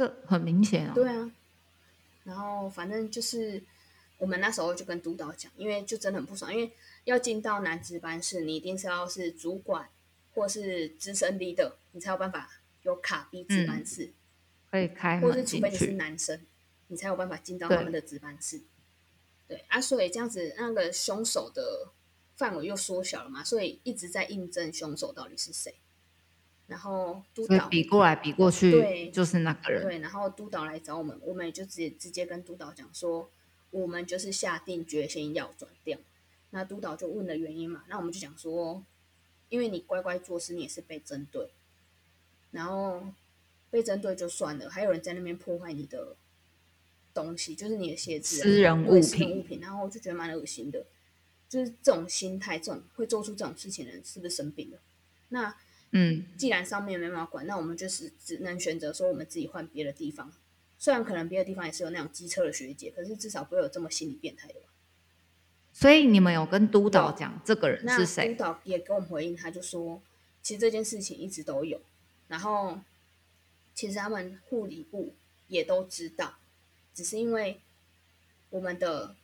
[0.00, 0.94] 这很明显啊。
[0.94, 1.30] 对啊。
[2.24, 3.62] 然后反正就是
[4.16, 6.72] 我们那时候就跟督导讲，因为就真的很不爽，因为
[7.04, 9.88] 要进到男值班室，你一定是要是主管
[10.32, 12.50] 或是资深 leader，你才有办法
[12.82, 14.10] 有卡逼值班室，
[14.70, 16.40] 可以开或是除非你是男生。
[16.92, 18.60] 你才有办法进到他们的值班室，
[19.46, 21.86] 对啊，所以这样子那个凶手的
[22.34, 25.72] 范围又缩小了嘛，所以一直在印证凶手到底是谁。
[26.70, 29.82] 然后督导比过来比过去，对，就是那个人。
[29.82, 33.28] 对，然后督导来找我们，我们也就直接直接跟督导讲说，
[33.70, 35.98] 我们就是下定决心要转掉。
[36.50, 38.84] 那督导就问了原因嘛，那我们就讲说，
[39.48, 41.50] 因为你乖乖做事，你也是被针对，
[42.52, 43.02] 然后
[43.70, 46.16] 被针对就算了，还有人在那边破坏你的。
[47.12, 50.86] 东西就是你的鞋子，私人物品，物品，然后我就觉得蛮恶心的，
[51.48, 54.78] 就是这种心态，这种会做出这种事情的人是不是生病了？
[55.30, 55.52] 那
[55.92, 60.32] 嗯，既然上面没办法管，那我们就是只能选择说我们自己换别的地方。
[60.78, 64.66] 虽然可能别的地方也是有那种机车的学姐，可是至少不会有这么心理变态的吧？
[65.72, 68.34] 所以你们有跟督导讲这个人是谁？
[68.34, 70.00] 督导也给我们回应，他就说
[70.42, 71.80] 其实这件事情一直都有，
[72.28, 72.80] 然后
[73.74, 75.14] 其实他们护理部
[75.48, 76.38] 也都知道。
[76.94, 77.60] 只是因为
[78.50, 79.14] 我们的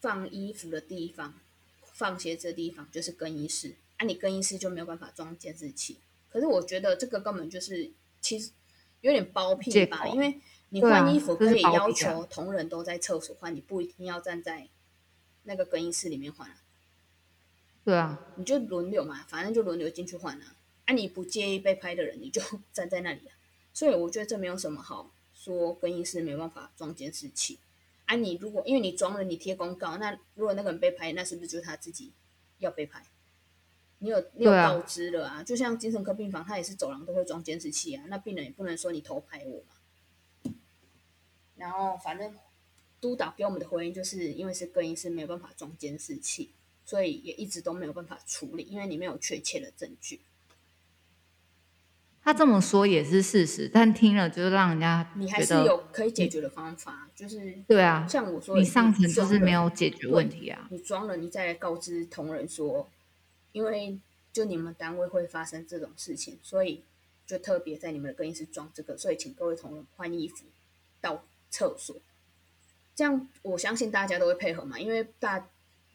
[0.00, 1.34] 放衣服的地方、
[1.92, 5.98] 放鞋子的地方就是更衣室，啊，你更衣室就没有办法装监视器。
[6.30, 8.50] 可是我觉得这个根本就是其实
[9.02, 14.68] 有点包庇吧，因为你换衣服可以要求同仁都在厕所换，你不一定要站在
[15.42, 16.56] 那个更衣室里面换啊。
[17.84, 20.56] 对啊，你就轮流嘛，反正就轮流进去换啊。
[20.86, 23.36] 啊，你不介意被拍的人，你就 站在那里啊。
[23.72, 25.12] 所以我觉得这没有什么好。
[25.40, 27.60] 说更衣室没办法装监视器
[28.06, 28.16] 啊！
[28.16, 32.10] 你如果因为你装了，你贴公告，那如果那个人被拍，那是不是就是他自己
[32.58, 33.06] 要被拍？
[34.00, 35.42] 你有你有告知了啊？
[35.42, 40.52] 就像精神科病房，他也是走廊都会装监视器啊，那病人也不能说你偷拍我嘛。
[41.56, 42.32] 然后反正
[43.00, 46.50] 督导给我们的回应就是因为是更衣室没有办法装监视器，
[46.84, 50.20] 所以也一直都没有办法处理，因为你没有确切的证据。
[52.22, 60.68] 他这么说也是事实，但听了就是让人家你还是有可以解决的方法，就是对啊，像我说，你上层就是没有解决问题啊。
[60.70, 62.86] 你装了，你再来告知同仁说，
[63.52, 63.98] 因为
[64.32, 66.84] 就你们单位会发生这种事情，所以
[67.26, 70.44] 就特别在你们的更衣室装这个，所以请各位同仁换衣服
[71.00, 71.96] 到厕所，
[72.94, 75.48] 这样我相信大家都会配合嘛，因为大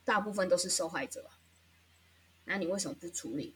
[0.03, 1.25] 大部分都是受害者，
[2.45, 3.53] 那你为什么不处理？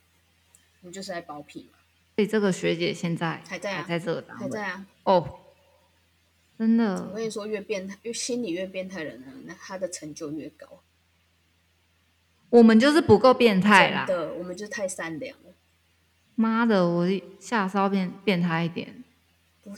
[0.82, 1.80] 你就是在包庇嘛。
[2.16, 4.88] 所以这个学姐现在还在啊，还在这个单位，还在啊。
[5.04, 5.40] 哦，
[6.58, 7.08] 真的。
[7.10, 10.82] 我跟你说，越变态，越心理越变态的人呢，那他的成就越高。
[12.50, 15.54] 我们就是不够变态啦，的，我们就太善良了。
[16.36, 17.08] 妈的，我
[17.40, 19.04] 下稍变变态一点。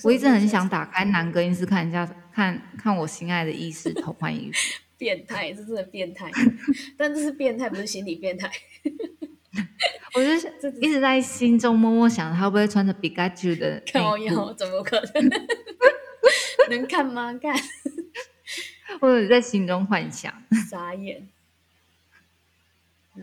[0.03, 4.57] 我一直很想打开男更衣室看一下，看看我心爱的医师偷换衣服。
[4.99, 6.29] 变态，这真的变态。
[6.95, 8.51] 但这是变态，不是心理变态。
[10.13, 14.53] 我就一直在心中默默想，他会不会穿着比卡丘的靠腰？
[14.53, 15.29] 怎么可能？
[16.69, 17.33] 能看吗？
[17.41, 17.55] 看。
[18.99, 20.31] 或者在心中幻想。
[20.69, 21.27] 傻眼。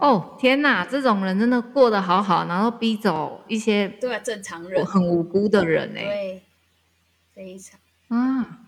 [0.00, 4.84] 哦天哪，这种人真的过得好好，然后逼走一些对啊正常人。
[4.84, 6.42] 很无辜的人哎，对，
[7.34, 7.80] 非常。
[8.08, 8.60] 啊。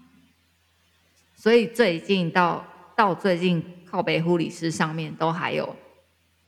[1.36, 5.76] 所以最近到到最近靠北护理师上面都还有。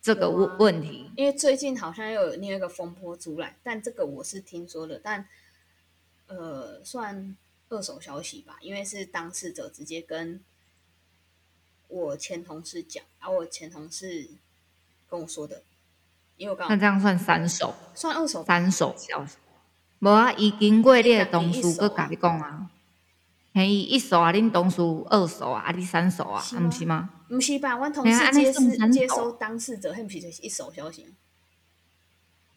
[0.02, 5.28] 这个问问题，因为最近好像又有另一个风波出来，但这个我是听说的，但
[6.26, 7.36] 呃，算
[7.68, 10.40] 二手消息吧，因为是当事者直接跟
[11.88, 14.30] 我前同事讲，而我前同事
[15.10, 15.64] 跟我说的，
[16.36, 19.36] 因为我刚那这样算三手，算二手，三手消息，
[19.98, 22.70] 无啊，已经过你的同事搁甲你讲啊。
[23.52, 27.10] 嘿，伊一手啊，恁同事二手啊，啊你三手啊，啊不是吗？
[27.28, 27.76] 不是吧？
[27.76, 31.12] 我同事接收接收当事者，很皮就是一手消息。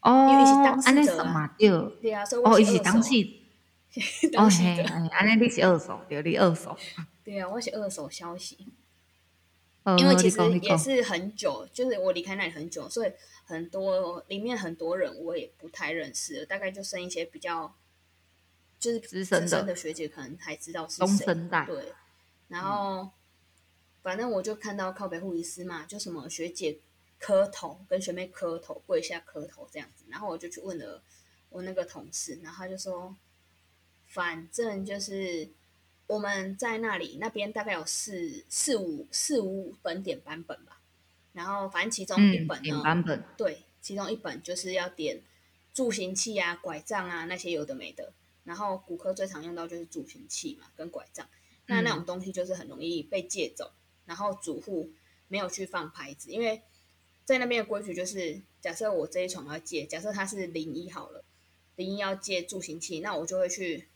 [0.01, 1.69] 哦，因为是当事者嘛，对。
[1.99, 3.09] 对啊，所以我是当事。
[4.37, 6.77] 哦嘿，安尼你是二手，对，你二手。
[7.23, 8.67] 对啊，我是二手消息。
[9.97, 13.11] 因为其实也是很久，就是我离开那里很久，所以
[13.45, 17.75] 很多里面很多人我也不太认识，大概就剩一些比较。
[18.79, 21.25] 就是资深的学姐可能还知道是谁，
[21.65, 21.93] 对。
[22.49, 23.09] 然后
[24.01, 26.77] 反正我就看到靠北护理师嘛，就什么学姐
[27.17, 30.03] 磕头，跟学妹磕头，跪下磕头这样子。
[30.09, 31.01] 然后我就去问了
[31.47, 33.15] 我那个同事，然后他就说，
[34.05, 35.47] 反正就是
[36.13, 40.79] 我们在那里那边大概有四四五四五本点版本吧。
[41.31, 42.83] 然后反正其中一本呢，
[43.35, 45.19] 对，其中一本就是要点
[45.73, 48.13] 助行器啊、拐杖啊那些有的没的。
[48.43, 51.27] 然后骨科最常用到就是助行器嘛，跟拐杖。
[51.65, 53.71] 那那种东西就是很容易被借走，
[54.05, 54.91] 然后主户
[55.27, 56.61] 没有去放牌子，因为
[57.25, 61.23] 在那边的规矩就是，假设我这一床要借，假设它是零一好了，
[61.77, 63.87] 零一要借助行器，那我就会去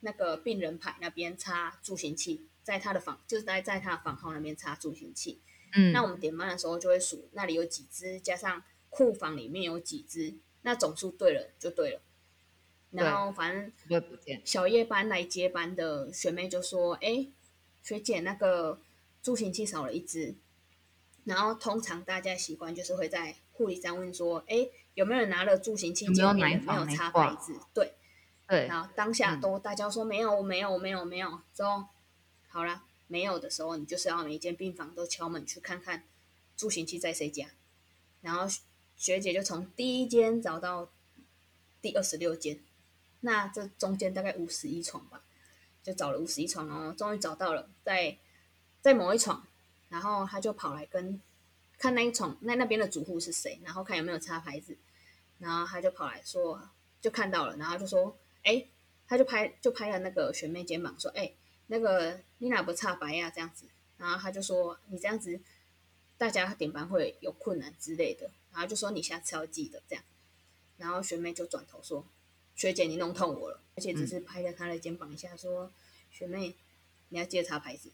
[0.00, 5.40] 那个病人牌那边插助行器，在他的房就是在在他的房号那边插助行器。
[5.74, 12.00] 嗯，那我们点班的时候就会数那里有几只，加上库房里面有几只，那总数对了就对了。
[12.90, 13.72] 然后反正
[14.44, 17.26] 小夜班来接班的学妹就说：“哎，
[17.82, 18.80] 学姐，那个
[19.22, 20.34] 助行器少了一只。”
[21.24, 26.08] 然后通常大家习惯就是会在护理站问说：“哎，有没有人拿了助行器？
[26.08, 27.92] 没有没有插牌子？”对
[28.46, 28.66] 对。
[28.66, 31.84] 然后当下都大家说没有没有没有没有之后，
[32.48, 36.04] 好了，没有的时候，你就是要每一间病房都敲门去看看
[36.56, 37.46] 助行器在谁家。
[38.22, 38.46] 然后
[38.96, 40.90] 学姐就从第一间找到
[41.80, 42.58] 第二十六间。
[43.20, 45.22] 那这中间大概五十一床吧，
[45.82, 48.18] 就找了五十一床哦，终于找到了，在
[48.80, 49.44] 在某一床，
[49.88, 51.20] 然后他就跑来跟
[51.78, 54.76] 看那一床那那边的主户是谁，然后看有没有插牌子，
[55.38, 58.66] 然后他就跑来说就看到了，然后就说哎，
[59.06, 61.32] 他就拍就拍了那个学妹肩膀说哎，
[61.66, 63.66] 那个你哪不差白呀这样子，
[63.98, 65.38] 然后他就说你这样子
[66.16, 70.04] 大家点班会有困难之类的，然后就说你下次要记得这样，
[70.78, 72.06] 然后学妹就转头说。
[72.54, 75.70] 学姐，你弄痛我了，而且只是拍了他的肩膀一下，说
[76.10, 76.56] ：“学妹，
[77.10, 77.92] 你要记得擦牌子。”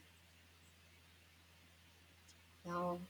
[2.62, 3.01] 然后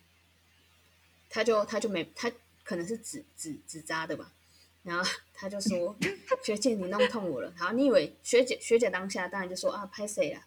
[1.28, 2.32] 他就他就没他
[2.64, 4.32] 可能是纸纸纸扎的吧，
[4.82, 5.96] 然后 他就说
[6.44, 10.46] ：“学姐，你弄痛我了。”然后，你以为学姐学姐当下当然就说：“啊，拍谁啊？”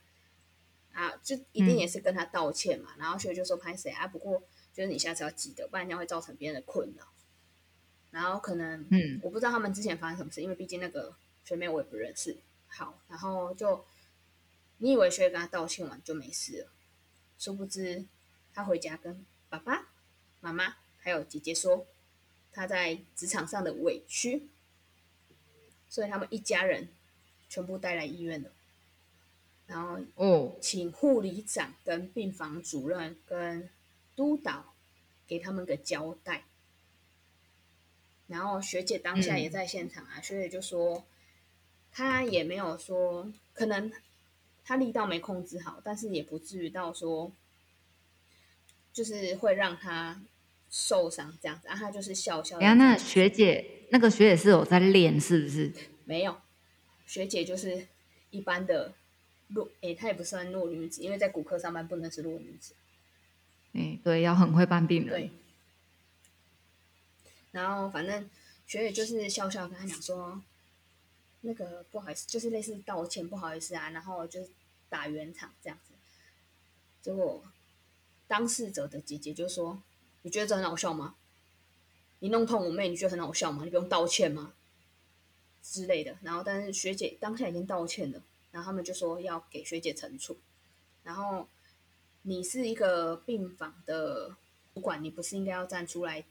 [0.93, 2.95] 啊，就一定也是跟他道歉嘛。
[2.97, 4.41] 然后学姐就说：“拍谁啊？”不过
[4.73, 7.05] 就是你下次要记得，不然这样会造成别人的困扰。
[8.11, 12.37] 然后可能，嗯，我不知道他们之前发生什么事，因为毕竟那个学妹我也不认识。
[12.67, 13.83] 好，然后就
[14.77, 16.71] 你以为学姐跟他道歉完就没事了，
[17.37, 18.05] 殊不知
[18.53, 19.89] 他回家跟爸爸
[20.39, 21.85] 妈妈还有姐姐说
[22.55, 24.47] 他在职场上的委屈，
[25.89, 26.87] 所以他们一家人
[27.49, 28.49] 全部带来医院了。
[29.67, 33.69] 然后哦，请护理长跟病房主任跟
[34.15, 34.73] 督导
[35.27, 36.45] 给他们个交代。
[38.27, 41.03] 然后学姐当下也在现场啊，学姐就说，
[41.91, 43.91] 她也没有说，可能
[44.63, 47.31] 她力道没控制好，但是也不至于到说，
[48.93, 50.21] 就是会让她
[50.69, 51.67] 受伤这样子。
[51.67, 52.57] 然后她就是笑笑。
[52.59, 55.71] 哎呀，那学姐那个学姐是有在练是不是？
[56.05, 56.37] 没有，
[57.05, 57.87] 学姐就是
[58.29, 58.93] 一般的
[59.47, 62.73] 弱，哎，她也不算弱女子，因为在骨科上班不能是弱女子。
[63.73, 65.09] 哎，对，要很会办病人。
[65.09, 65.31] 对。
[67.51, 68.29] 然后反正
[68.67, 70.41] 学姐就是笑笑跟他讲说，
[71.41, 74.49] 那个不好意思，就是类似道歉不好意思啊，然后就是
[74.89, 75.93] 打圆场这样子。
[77.01, 77.43] 结果
[78.27, 79.81] 当事者的姐姐就说
[80.25, 81.13] ：“你觉得这很好笑吗？
[82.17, 83.63] 你弄痛我妹，你觉得很好笑吗？
[83.63, 84.53] 你不用道歉吗？”
[85.61, 86.17] 之类的。
[86.23, 90.37] 然后但是学姐当下已经道歉了，然后他们就说要给学姐惩处。
[91.03, 91.47] 然后
[92.23, 94.35] 你是一个病房的
[94.73, 96.25] 主管，你不是应该要站出来？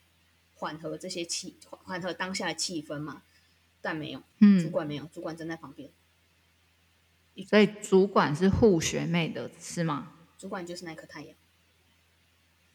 [0.57, 3.23] 缓和这些气，缓和当下的气氛吗，
[3.81, 5.91] 但没有，嗯，主管没有，主管站在旁边，
[7.49, 10.13] 所以主管是护学妹的是吗？
[10.39, 11.37] 主管就是那颗太阳。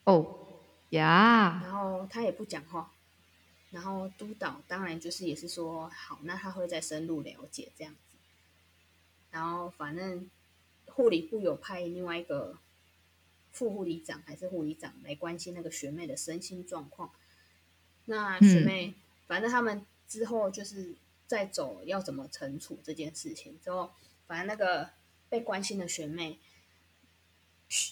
[0.03, 0.48] 哦
[0.89, 2.91] 呀，然后他也不讲话，
[3.71, 8.17] 然后督导当然就是也是说好，那他会再深入了解这样子，
[9.32, 10.30] 然后反正
[10.88, 12.57] 护理部有派另外一个
[13.51, 17.11] 副护理长还是护理长来关心那个学妹的身心状况。
[18.05, 18.95] 那学妹，
[19.28, 20.95] 反正他们之后就是
[21.28, 23.91] 在走要怎么惩处这件事情之后，
[24.26, 24.89] 反正那个
[25.30, 26.39] 被关心的学妹，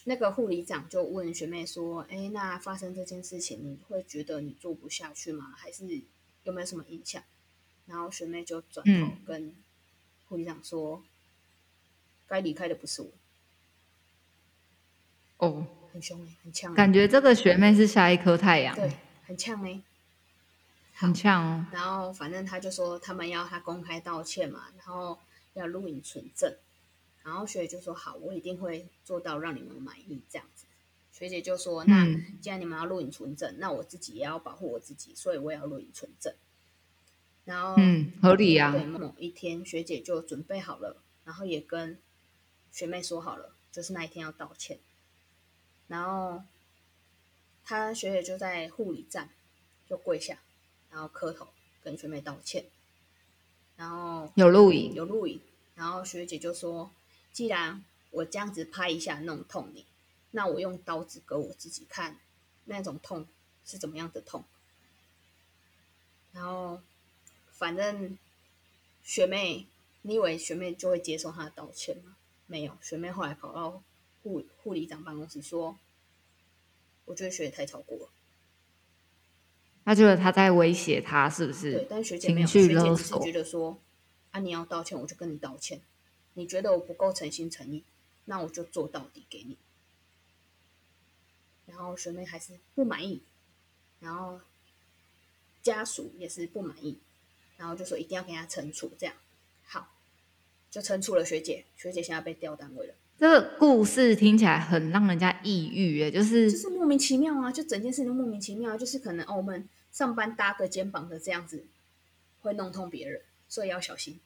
[0.05, 5.53] 那个护理长就问学妹说：“哎，那发生这件事情，你会觉得你做不下去吗？
[5.55, 5.85] 还是
[6.43, 7.23] 有没有什么影响？”
[7.85, 9.55] 然后学妹就转头跟
[10.27, 11.03] 护理长说
[12.27, 13.11] ：“该离开的不是我。”
[15.37, 16.73] 哦，很凶哎，很呛。
[16.73, 18.91] 感觉这个学妹是下一颗太阳，对，
[19.25, 19.81] 很呛哎。
[20.99, 25.19] 很呛哦，然后反正他就说他们要他公开道歉嘛，然后
[25.53, 26.57] 要录影存证，
[27.27, 30.65] 然后学姐就说好，我一定会做到让你们满意这样子。
[31.11, 32.05] 学姐就说：“那
[32.39, 36.33] 既然你们要录影存证，那我自己也要保护我自己，所以我也要录影存证。”
[37.43, 38.71] 然后，嗯，合理啊。
[38.71, 41.99] 对，某一天学姐就准备好了，然后也跟
[42.71, 44.79] 学妹说好了，就是那一天要道歉。
[45.87, 46.43] 然后，
[47.65, 49.31] 她学姐就在护理站
[49.85, 50.39] 就跪下，
[50.89, 51.49] 然后磕头
[51.83, 52.63] 跟学妹道歉。
[53.75, 55.41] 然后有录影，有录影。
[55.75, 56.89] 然后学姐就说
[57.37, 59.85] ：“既然我这样子拍一下弄痛你。”
[60.31, 62.17] 那我用刀子割我自己看，
[62.65, 63.27] 那种痛
[63.63, 64.43] 是怎么样的痛？
[66.31, 66.81] 然后，
[67.51, 68.17] 反正
[69.03, 69.67] 学妹，
[70.01, 72.15] 你以为学妹就会接受他的道歉吗？
[72.47, 73.83] 没有，学妹后来跑到
[74.23, 75.77] 护护理长办公室说
[77.05, 78.09] ：“我觉得学姐太超过了。”
[79.85, 81.71] 他觉得他在威胁他，是不是？
[81.73, 83.79] 对，但学姐没有，学姐只是觉得说
[84.31, 85.79] ：“啊，你要道歉，我就跟你道歉。
[86.37, 87.83] 你觉得我不够诚心诚意，
[88.25, 89.57] 那我就做到底给你。”
[91.65, 93.23] 然后学妹还是不满意，
[93.99, 94.39] 然后
[95.63, 96.99] 家属也是不满意，
[97.57, 99.15] 然后就说一定要给他惩处，这样
[99.65, 99.91] 好，
[100.69, 101.65] 就惩处了学姐。
[101.75, 102.93] 学姐现在被调单位了。
[103.17, 111.65] 这个故事听起来很让人家抑郁，哎，就是就是莫名其妙啊，就整件事情莫名其妙，就是可能哦，我们上班搭个肩膀的这样子
[112.41, 114.19] 会弄痛别人，所以要小心，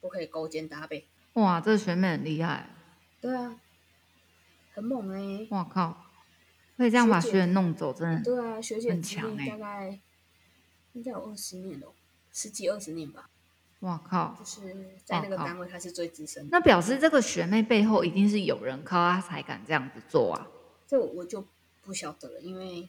[0.00, 1.06] 不可以勾肩搭背。
[1.34, 2.68] 哇，这个学妹很厉害。
[3.20, 3.58] 对啊，
[4.74, 5.46] 很猛哎！
[5.50, 6.06] 我靠。
[6.76, 10.00] 可以这样把学员弄走，真的对啊，学姐很强大概
[10.94, 11.92] 应该有二十年了，
[12.32, 13.30] 十几二十年吧。
[13.80, 14.36] 哇靠！
[14.38, 16.48] 就是在那个单位，她是最资深。
[16.50, 20.48] 那表示这个学妹背后一定是有人靠她才敢这样子做啊？
[20.86, 21.46] 这我就
[21.82, 22.88] 不晓得了，因为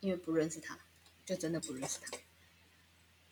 [0.00, 0.78] 因为不认识他，
[1.24, 2.16] 就真的不认识他。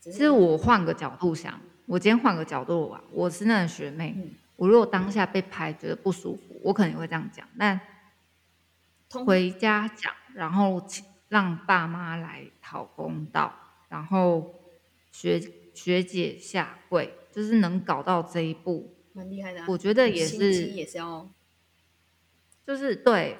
[0.00, 4.14] 只是我换个角度想，我今天换个角度啊，我是那个学妹，
[4.56, 7.80] 我如果当下被拍觉得不舒服，我可能会这样讲，但。
[9.24, 10.86] 回家讲，然后
[11.28, 13.50] 让爸妈来讨公道，
[13.88, 14.54] 然后
[15.10, 15.40] 学
[15.72, 19.64] 学姐下跪，就是能搞到这一步，蛮厉害的。
[19.66, 21.26] 我觉得也是，也是要，
[22.66, 23.38] 就是对，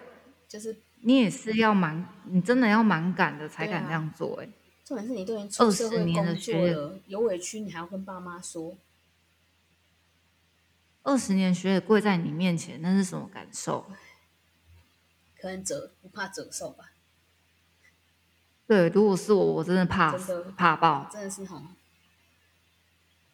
[0.48, 4.40] 就是你也是要蛮，你真的要蛮敢的才敢这样做。
[4.40, 4.48] 哎，
[4.88, 8.74] 重点是你都已经出社会工作了，有委屈你还要跟爸妈说。
[11.02, 13.84] 二十年学姐跪在你面前，那是什么感受？
[15.38, 16.92] 可能折不怕折寿吧？
[18.66, 20.16] 对，如果是我，我真的怕
[20.56, 21.60] 怕爆，真的是吼。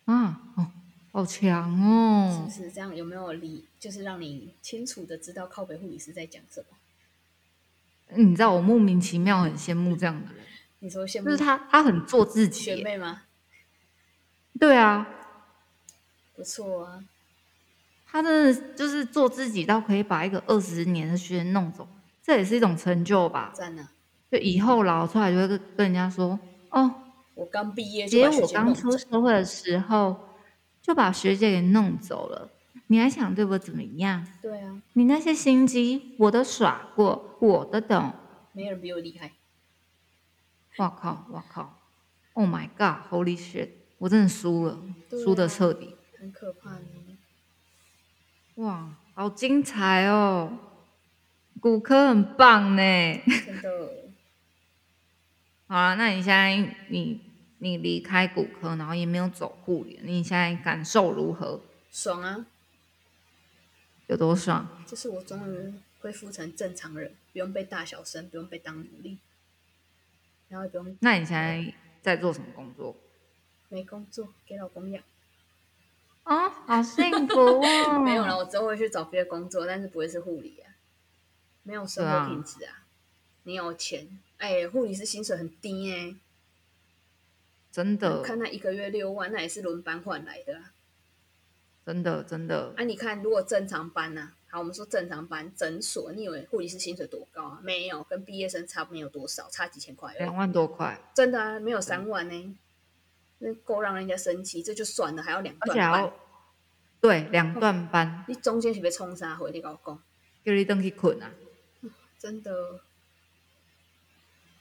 [0.06, 0.72] 啊哦，
[1.12, 2.50] 好强哦！
[2.52, 2.92] 是不是这样？
[2.96, 3.68] 有没有理？
[3.78, 6.76] 就是让你清楚的知道靠北护理师在讲什么？
[8.16, 10.44] 你知道我莫名其妙很羡慕这样的人。
[10.84, 11.24] 你说羡慕？
[11.24, 12.60] 就是他，他很做自己。
[12.60, 13.22] 学妹吗？
[14.60, 15.08] 对啊，
[16.36, 17.02] 不错啊。
[18.06, 21.88] 他真的就是做自己，到可以把一个二十年的学生弄走，
[22.22, 23.50] 这也是一种成就吧？
[23.56, 23.88] 真的，
[24.30, 26.94] 就以后老出来就会跟跟人家说：“哦，
[27.34, 30.14] 我刚毕业，姐，我刚出社会的时候
[30.82, 32.50] 就把学姐给弄走了，
[32.88, 38.12] 你还想对我怎么样？”对啊，你那些心机我都耍过，我都懂。
[38.52, 39.32] 没人比我厉害。
[40.76, 41.26] 我靠！
[41.30, 41.78] 我靠
[42.32, 43.68] ！Oh my God！Holy shit！
[43.98, 47.18] 我真的输了，输的彻底，很可怕呢。
[48.56, 50.58] 哇，好精彩哦！
[51.60, 52.82] 骨科很棒呢，
[53.46, 53.90] 真的。
[55.66, 56.56] 好了，那你现在
[56.88, 57.20] 你
[57.58, 61.60] 你离开骨科，然后也没有走护理，你现在感受如何？
[61.90, 62.46] 爽啊！
[64.08, 64.68] 有多爽？
[64.86, 69.18] 就是我终于恢复成正常人，不用被大小声，不用被当奴隶，
[70.48, 70.96] 然后也不用。
[71.00, 72.96] 那你现在在做什么工作？
[73.68, 75.02] 没工作，给老公养。
[76.24, 77.98] 哦，好幸福哦！
[78.00, 80.72] 没有了，我之后会去找别的工作，但是不会是护理啊，
[81.62, 82.84] 没有生活品质啊。
[83.42, 86.14] 你有钱，哎，护理师薪水很低哎，
[87.70, 88.22] 真的。
[88.22, 90.62] 看他一个月六万，那也是轮班换来的。
[91.84, 92.72] 真的，真的。
[92.76, 94.32] 啊，你看，如果正常班呢？
[94.54, 97.60] 好，我们说正常班诊所，你以为护理师薪水多高啊？
[97.64, 100.14] 没有，跟毕业生差没有多少，差几千块。
[100.14, 100.96] 两万多块。
[101.12, 102.56] 真的啊，没有三万呢。
[103.38, 106.12] 那够让人家生气，这就算了，还要两段班。
[107.00, 108.24] 对，两段班。
[108.28, 109.50] 你中间是被冲杀回？
[109.50, 110.00] 你搞讲，
[110.44, 111.32] 叫你登去困啊！
[112.16, 112.78] 真的，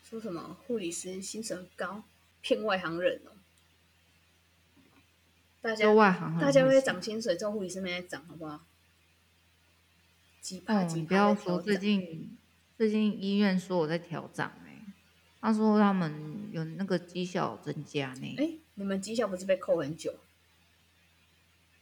[0.03, 2.01] 说什么护理师薪水很高，
[2.41, 3.37] 骗外行人哦。
[5.61, 8.65] 大家外行，大家会涨薪水，之后护理师没在涨，好不好？
[10.67, 12.37] 哦，你不要说最近，
[12.77, 14.77] 最近医院说我在调涨哎，
[15.39, 18.35] 他说他们有那个绩效增加呢。
[18.37, 18.49] 哎。
[18.75, 20.15] 你们绩效不是被扣很久？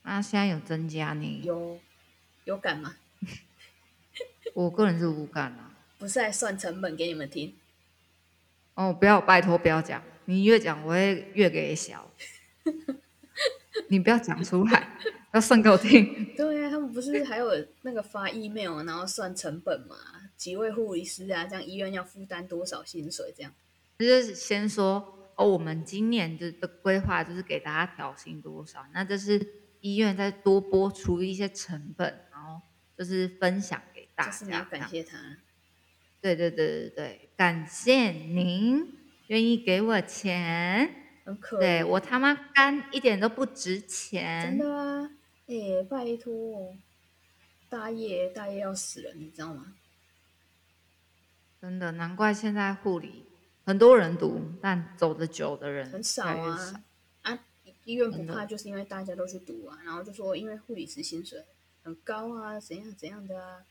[0.01, 1.41] 啊，现在有增加呢？
[1.41, 1.79] 有
[2.43, 2.97] 有感吗？
[4.53, 5.71] 我个人是无感啊。
[5.97, 7.55] 不是在算成本给你们听。
[8.73, 12.11] 哦，不要，拜托不要讲，你越讲我会越给小。
[13.87, 14.97] 你不要讲出来，
[15.33, 16.33] 要算给我听。
[16.35, 17.49] 对啊，他们不是还有
[17.83, 19.95] 那个发 email，然后算成本嘛？
[20.35, 23.33] 几位护理师啊，这样医院要负担多少薪水？
[23.35, 23.53] 这样
[23.99, 29.39] 就是先说哦，我们今年的的规划就是给大家调薪多少，那这是
[29.81, 32.59] 医院再多拨出一些成本，然后
[32.97, 34.31] 就是分享给大家。
[34.31, 35.17] 就是你要感谢他。
[36.19, 38.93] 对对对对对，感谢您
[39.27, 40.95] 愿意给我钱。
[41.23, 44.57] 很可对我他妈肝一点都不值钱真。
[44.57, 45.11] 的啊，
[45.51, 46.75] 哎，拜托，
[47.67, 49.73] 大业大业要死了，你知道吗？
[51.59, 53.25] 真的，难怪现在护理
[53.65, 56.83] 很多人读，但走的久的人很少啊。
[57.21, 57.45] 啊，
[57.83, 61.43] 医院不怕，就是因为大家都去读啊，然后就说因为护理师薪水
[61.83, 63.65] 很高啊，怎样怎样的啊，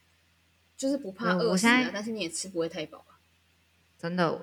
[0.77, 1.91] 就是不怕饿死啊。
[1.93, 3.19] 但是你也吃不会太饱啊。
[3.99, 4.39] 真的，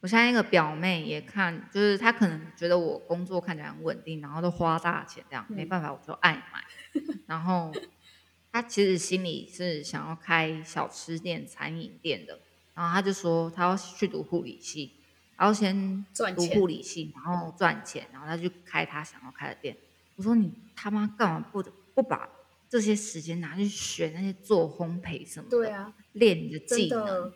[0.00, 7.02] 我现在一个表妹也看，就是她可能觉得我工作看起来很稳定，然后都花大钱这样，没办法，我就爱买。
[7.26, 7.72] 然后
[8.52, 12.38] 她其实心里是想要开小吃店、餐饮店的。
[12.74, 14.92] 然后她就说她要去读护理系，
[15.36, 16.04] 然后先
[16.36, 19.76] 读护理系，然后赚钱，然后她就开她想要开的店。
[20.14, 21.62] 我说你他妈干嘛不
[21.94, 22.28] 不把
[22.68, 25.56] 这些时间拿去学那些做烘焙什么的？
[25.56, 27.32] 对啊，练你的技能。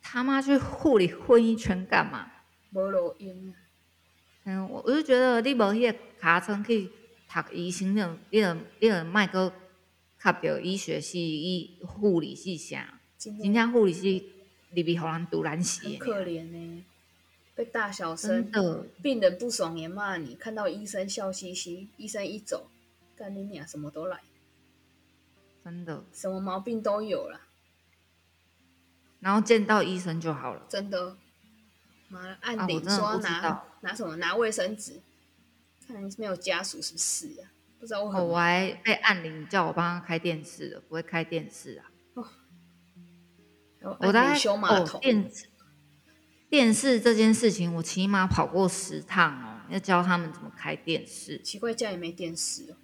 [0.00, 2.30] 他妈去护理混一圈干嘛？
[2.72, 3.54] 无路用。
[4.44, 6.90] 嗯，我我就觉得你无迄个卡层去
[7.28, 8.44] 读医生，你你
[8.80, 9.52] 你卖个
[10.18, 13.00] 卡着医学系、医护理系啥？
[13.18, 14.28] 今天护理系。
[14.74, 16.84] 入去好人读难死，很可怜呢。
[17.54, 18.48] 被大小声，
[19.02, 20.34] 病人不爽也骂你。
[20.34, 22.70] 看到医生笑嘻嘻，医生一走，
[23.14, 24.18] 干你娘什么都来，
[25.62, 27.38] 真的，什么毛病都有了。
[29.22, 31.16] 然后见到医生就好了，真的。
[32.08, 34.16] 妈，按铃说拿拿什么？
[34.16, 35.00] 拿卫生纸。
[35.86, 37.48] 看你没有家属是不是啊？
[37.78, 38.24] 不知道我。
[38.24, 41.86] 我还被按铃叫我帮他开电视的，不会开电视啊。
[44.00, 45.46] 我在哦，电视
[46.50, 51.38] 电视这件事情，我起码跑过十趟哦，要教他们怎么开电视。
[51.40, 52.76] 奇怪，家里没电视哦。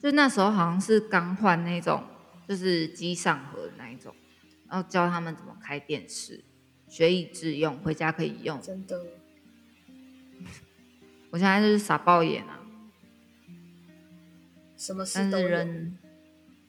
[0.00, 2.02] 就那时候好像是刚换那种，
[2.48, 4.14] 就是机上盒的那一种，
[4.68, 6.44] 然后教他们怎么开电视，
[6.88, 8.60] 学以致用，回家可以用。
[8.60, 9.04] 真的。
[11.30, 12.60] 我现在就是傻爆眼啊！
[14.76, 15.98] 什么事都人。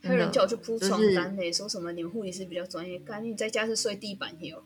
[0.04, 4.64] 还有人叫我去铺床单呢，说什么你们护理师比较专业，干你在家是睡地板哟。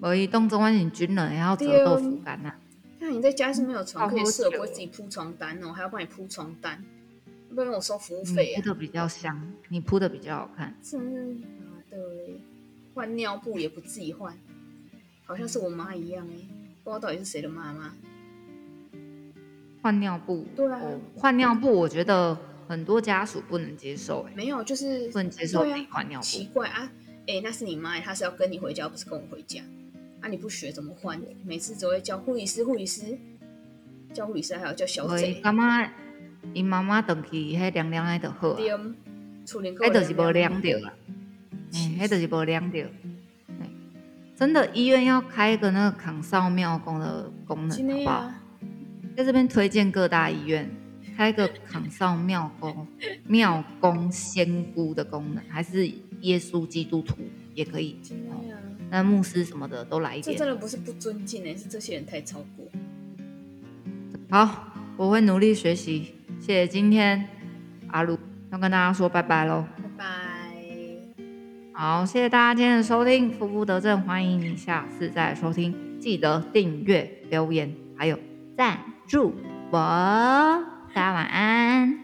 [0.00, 2.54] 我一动作完全军人，然后折豆腐干呐。
[2.98, 6.84] 那你在家是没有床可以睡，不会自己铺床单哦，还要帮你铺床单，
[7.54, 8.60] 不然我收服务费啊。
[8.60, 10.76] 铺的比较香，你铺的比较好看。
[10.82, 11.46] 真的，
[11.94, 12.40] 对，
[12.94, 14.36] 换尿布也不自己换，
[15.24, 16.34] 好像是我妈一样哎，
[16.82, 17.94] 不知道到底是谁的妈妈。
[19.80, 20.80] 换尿布，对啊，
[21.16, 22.36] 换尿布，我觉得。
[22.66, 25.58] 很多家属不能接受，哎，没有，就是不能接受
[25.90, 26.90] 换尿布，奇怪啊，
[27.26, 29.60] 哎，那是你妈，她是要跟你回家，不是跟我回家，
[30.22, 31.20] 啊，你不学怎么换？
[31.44, 33.18] 每次只会叫护理师，护理师，
[34.14, 35.34] 叫护理师，还有叫小姐。
[35.42, 35.86] 干嘛？
[36.54, 38.54] 伊妈妈等去，迄凉凉的就好。
[38.54, 38.70] 对，
[39.44, 40.94] 处理迄就是无凉着啦，
[41.74, 42.86] 嗯，迄就是无凉着。
[44.36, 48.32] 真的，医院要开一个那个扛烧庙公的功能，好不好？
[49.16, 50.70] 在这边推荐各大医院。
[51.16, 52.84] 开个扛烧庙公、
[53.28, 55.86] 庙公仙姑的功能，还是
[56.22, 57.16] 耶稣基督徒
[57.54, 57.96] 也可以。
[58.90, 60.36] 那牧师什么的都来一点。
[60.36, 62.66] 这真的不是不尊敬哎，是这些人太超过。
[64.28, 66.16] 好，我会努力学习。
[66.40, 67.28] 谢谢今天
[67.86, 68.18] 阿鲁
[68.50, 69.64] 要跟大家说拜拜喽。
[69.76, 70.23] 拜拜。
[71.76, 78.16] 好，谢谢大家今天的收听，福福德正，欢迎你下次再收听，记得订阅、留言，还有
[78.56, 79.34] 赞助
[79.72, 79.78] 我。
[80.94, 82.03] 大家晚安。